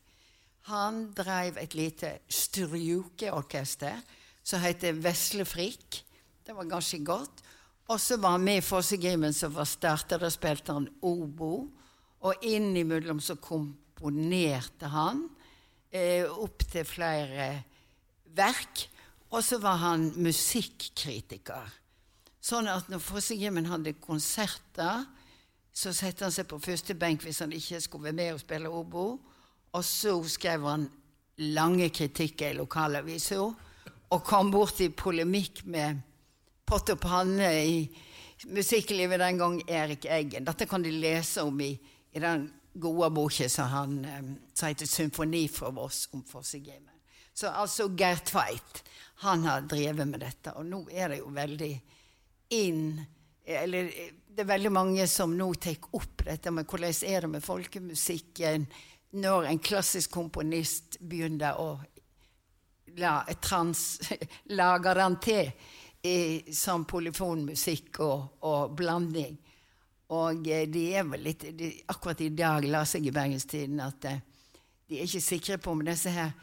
[0.69, 3.97] Han drev et lite strykeorkester
[4.43, 6.03] som heter Veslefrik.
[6.45, 7.41] Det var ganske godt.
[7.89, 10.21] Og så var han med i Fossegrimen som var starter.
[10.21, 11.67] Da spilte han obo.
[12.27, 15.23] Og innimellom så komponerte han
[15.89, 17.47] eh, opp til flere
[18.35, 18.85] verk.
[19.31, 21.77] Og så var han musikkritiker.
[22.41, 25.05] Sånn at når Fossegjemen hadde konserter,
[25.71, 28.71] så satte han seg på første benk hvis han ikke skulle være med og spille
[28.71, 29.05] obo.
[29.71, 30.87] Og så skrev han
[31.41, 33.39] lange kritikker i lokalavisa
[34.11, 36.01] og kom bort i polemikk med
[36.67, 37.77] pott og panne i
[38.51, 40.45] musikklivet den gang Erik Eggen.
[40.47, 41.71] Dette kan de lese om i,
[42.11, 46.95] i den gode boka som han um, som heter 'Symfoni fra Voss' om Fossegjemen.
[47.33, 48.83] Så altså Geir Tveit,
[49.15, 50.53] han har drevet med dette.
[50.53, 51.81] Og nå er det jo veldig
[52.49, 53.05] inn
[53.45, 53.87] Eller
[54.27, 58.67] det er veldig mange som nå tar opp dette med hvordan er det med folkemusikken
[59.11, 61.81] når en klassisk komponist begynner å
[63.01, 63.99] la, trans,
[64.59, 65.49] lage den til
[66.01, 69.35] i, som polyfonmusikk og, og blanding.
[70.11, 74.07] Og eh, de er vel litt de, Akkurat i dag la seg i Bergenstiden at
[74.09, 74.21] eh,
[74.91, 76.33] de er ikke sikre på om disse her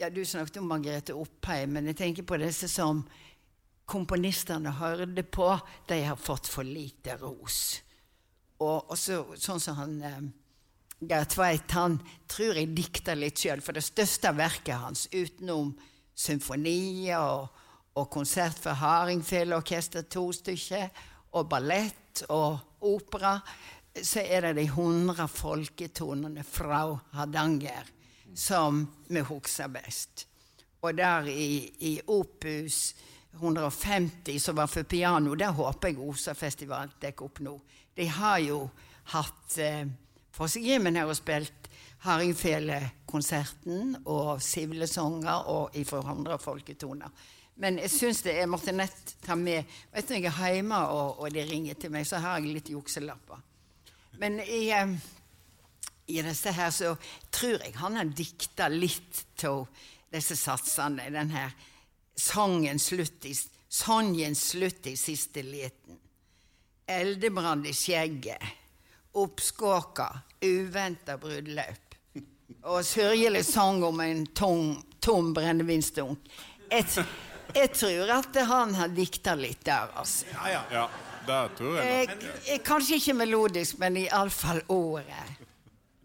[0.00, 3.02] ja, Du snakket om Margrethe Oppheim, men jeg tenker på disse som
[3.90, 5.48] komponistene hørte på.
[5.88, 7.80] De har fått for lite ros.
[8.60, 10.20] Og, også sånn som han eh,
[11.00, 11.98] Geir Tveit, han
[12.28, 15.72] tror jeg dikter litt sjøl, for det største verket hans, utenom
[16.16, 17.62] symfonier og,
[17.96, 20.88] og konsert for Hardingfeleorkester, to stykker,
[21.36, 23.38] og ballett og opera,
[24.02, 26.84] så er det de hundre folketonene fra
[27.16, 27.88] Hardanger
[28.34, 30.26] som vi husker best.
[30.80, 32.94] Og der i, i Opus
[33.32, 37.56] 150, som var for piano, der håper jeg Osafestivalen dekker opp nå.
[37.96, 38.62] De har jo
[39.12, 39.86] hatt eh,
[40.34, 41.68] Fossegrimen her og spilt
[42.00, 47.10] Hardingfele-konserten og Sivlesonger og ifra andre folketoner.
[47.60, 51.20] Men jeg syns det er måtte nett ta med Vet du, jeg er hjemme og,
[51.20, 53.42] og de ringer til meg, så har jeg litt jukselapper.
[54.20, 54.64] Men i,
[56.08, 56.94] i disse her så
[57.32, 59.66] tror jeg han har dikta litt av
[60.12, 61.10] disse satsene.
[61.12, 61.52] Den her
[62.16, 63.34] sangen slutt i,
[63.68, 66.00] sangen slutt i siste liten.
[66.90, 68.42] Eldebrann i skjegget.
[69.20, 70.08] Oppskåka.
[70.40, 71.96] Uventa bruddeløp.
[72.64, 76.32] Og sørgelig sang om en tom, tom brennevinsdunk.
[76.70, 77.04] Jeg,
[77.54, 80.26] jeg tror at han har dikta litt der, altså.
[80.34, 80.64] Ja, ja.
[80.72, 80.88] ja
[81.26, 82.08] det tror jeg.
[82.08, 85.24] Eh, eh, kanskje ikke melodisk, men iallfall ordet.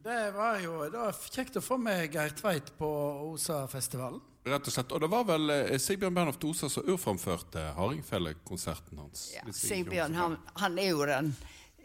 [0.06, 2.90] Det var jo det var kjekt å få med Geir Tveit på
[3.32, 4.22] Osa-festivalen.
[4.46, 4.92] Rett og slett.
[4.94, 9.32] Og det var vel eh, Sigbjørn Bernhoft Osa som urframførte Hardingfele-konserten hans.
[9.34, 11.32] Ja, Sigbjørn han, han, er jo den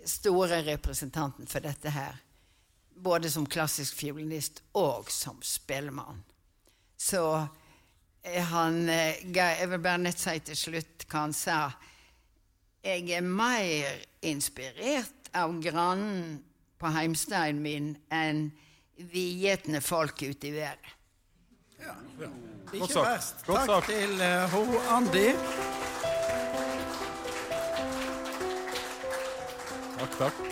[0.05, 2.19] store representanten for dette her.
[3.01, 6.21] Både som klassisk fiolinist og som spellemann.
[7.01, 7.25] Så
[8.39, 11.61] han eh, Jeg vil bare nett si til slutt hva han sa.
[12.85, 16.39] Jeg er mer inspirert av grannen
[16.81, 18.47] på heimsteinen min enn
[19.11, 20.97] vigjetne folk ute i været.
[21.81, 22.31] Ja, ja.
[22.73, 23.43] Ikke verst.
[23.47, 24.63] Takk til uh, ho
[24.95, 25.27] Andi.
[29.99, 30.45] Takk, takk.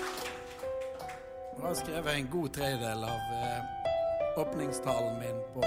[1.56, 5.64] Du har skrevet en god tredjedel av uh, åpningstalen min på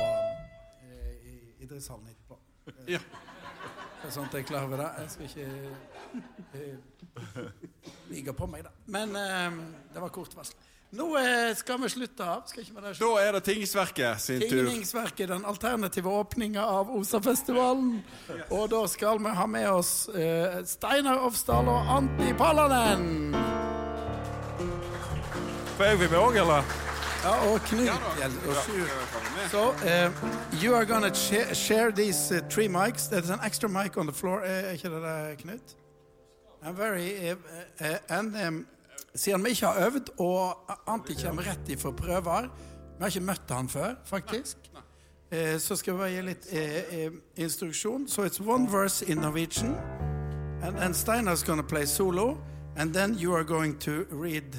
[1.62, 2.39] uh, i idrettshallen etterpå.
[2.89, 2.99] Ja.
[4.09, 4.89] Sånn at jeg er klar over det.
[4.97, 5.47] Jeg skal ikke
[7.38, 7.47] uh,
[8.09, 8.74] ligge på meg, da.
[8.91, 10.57] Men det var kort varsel.
[10.91, 11.05] Nå
[11.55, 12.41] skal vi slutte av.
[12.49, 12.91] Skal ikke det?
[12.99, 14.66] Da er det Tingningsverket sin tur.
[14.68, 18.01] Tingningsverket, Den alternative åpninga av Osafestivalen.
[18.49, 23.32] Og da skal vi ha med oss uh, Steinar Ofsdal og Antti Pallanen.
[25.78, 26.91] Får jeg bli med òg, eller?
[27.24, 27.89] Ja, og Knut.
[28.47, 28.55] Og
[29.51, 30.11] so, uh,
[30.63, 33.09] you are gonna share, share these uh, three mics.
[33.09, 34.39] There's an extra mic on the floor.
[34.39, 35.76] Er ikke det det, Knut?
[36.63, 37.36] I'm very,
[38.09, 38.67] and um,
[39.15, 40.57] siden vi ikke har øvd, og
[40.88, 42.47] Anti kommer rett ifra prøver Vi
[42.99, 44.57] har ikke møtt han før, faktisk.
[45.32, 48.07] Eh, så skal vi bare gi litt eh, eh, instruksjon.
[48.07, 49.76] So it's one verse in Norwegian,
[50.61, 52.38] and and Steinar's gonna play solo,
[52.76, 54.55] and then you are going to read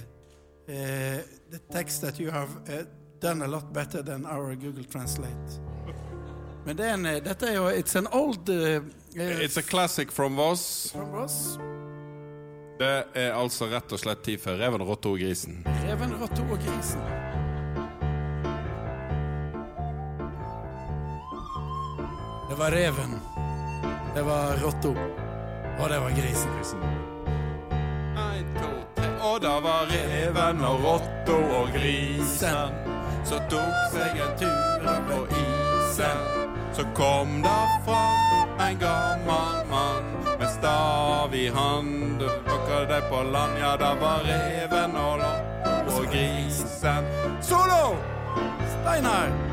[0.69, 1.21] uh,
[1.53, 2.85] the text that you have uh,
[3.21, 5.61] done a lot better than our Google Translate.
[6.65, 8.81] Men det er en, dette er jo It's an old uh,
[9.15, 10.91] It's a classic from Voss.
[10.93, 11.59] From Voss.
[12.79, 15.61] Det er altså rett og slett tid for Reven, rotte og grisen.
[15.85, 17.03] Reven, rotte og grisen.
[22.49, 23.15] Det var reven,
[24.15, 24.89] det var rotta,
[25.79, 26.57] og det var grisen.
[26.57, 26.83] grisen.
[28.17, 28.92] En, to,
[29.23, 32.79] og da var reven og rotta og grisen
[33.25, 36.25] Så tok seg en tur på isen.
[36.75, 40.11] Så kom da fram en gammel mann
[40.41, 42.25] med stav i hand.
[42.49, 47.09] Plukka deg på land, ja, da var reven og rotta og grisen.
[47.41, 47.95] Solo!
[48.75, 49.52] Steinar.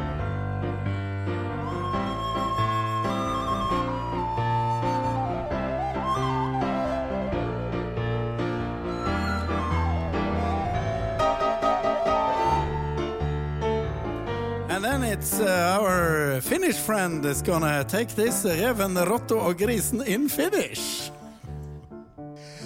[15.20, 21.12] It's uh, our Finnish friend is gonna take this Reven, Rotto og Grisen in Finnish.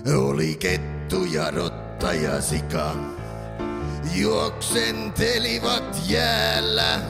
[0.05, 2.95] Oli kettu ja rotta ja sika.
[4.15, 7.01] Juoksentelivat jäällä.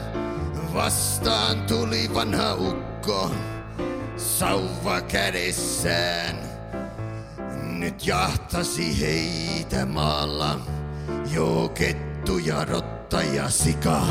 [0.74, 3.30] Vastaan tuli vanha ukko.
[4.16, 6.36] Sauva kädessään.
[7.62, 10.60] Nyt jahtasi heitä maalla.
[11.34, 14.02] Joo, kettu ja rotta ja sika.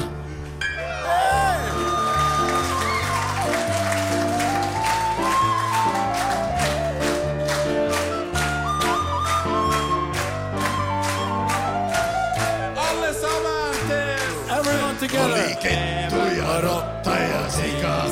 [15.08, 15.32] Together.
[15.32, 18.06] Oli kettu ja rotta ja sika.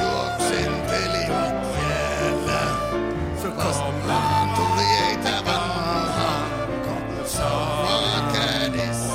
[0.00, 1.54] Juoksentelivat
[1.88, 2.62] jäällä.
[3.56, 6.32] Vastaan tuli heitä vanha.
[8.32, 9.12] Kädessä.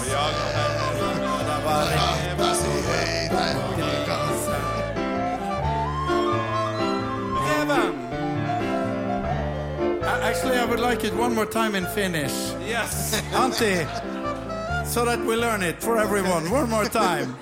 [1.97, 3.43] Rahtasi heitä
[4.05, 4.57] kanssa.
[10.23, 12.33] Actually, I would like it one more time in Finnish.
[12.67, 13.23] Yes.
[13.33, 13.87] Antti,
[14.87, 16.49] so that we learn it for everyone.
[16.49, 17.35] One more time.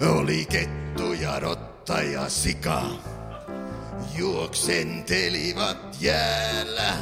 [0.16, 2.82] Oli kettu ja rotta ja sika.
[4.16, 6.92] Juoksentelivat jäällä.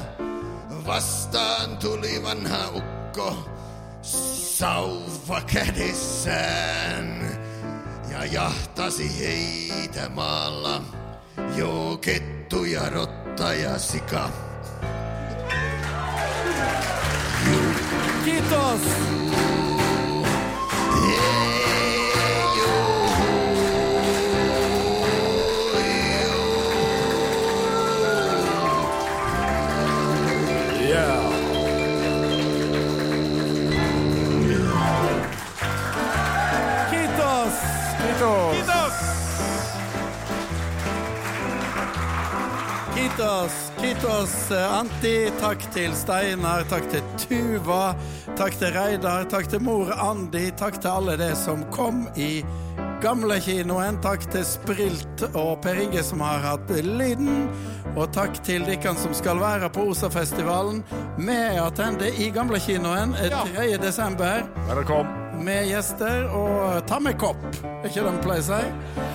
[0.86, 3.48] Vastaan tuli vanha ukko.
[4.02, 7.28] Sauva kädessään.
[8.10, 10.82] Ja jahtasi heitä maalla.
[11.56, 14.30] Joo, kettu ja rotta ja sika.
[18.24, 19.17] Kiitos.
[43.38, 43.72] Kiitos.
[43.80, 45.30] Kiitos, Anti.
[45.40, 46.64] Takk til Steinar.
[46.66, 47.94] Takk til Tuva.
[48.36, 49.28] Takk til Reidar.
[49.30, 50.50] Takk til mor Andi.
[50.58, 52.42] Takk til alle de som kom i
[53.02, 54.00] gamlekinoen.
[54.02, 57.46] Takk til Sprilt og Per Inge som har hatt lyden.
[57.94, 60.82] Og takk til dere som skal være på Osafestivalen
[61.18, 63.68] med attende i gamlekinoen 3.
[63.78, 64.42] desember.
[64.66, 65.44] Velkommen.
[65.46, 67.38] Med gjester og ta med kopp.
[67.62, 69.06] Er ikke det vi pleier å si?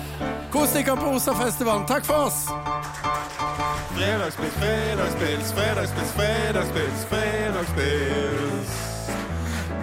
[0.54, 1.84] Kos dere på Osafestivalen.
[1.90, 3.43] Takk for oss!
[3.54, 8.70] Fredagspils, fredagspils, fredagspils, fredagspils, fredagspils.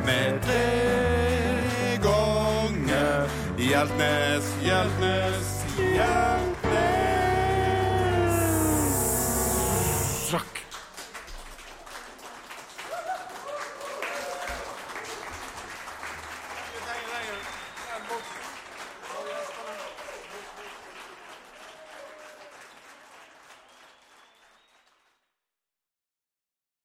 [0.06, 6.51] Med tre ganger Hjeltnes, Hjeltnes, Hjeltnes.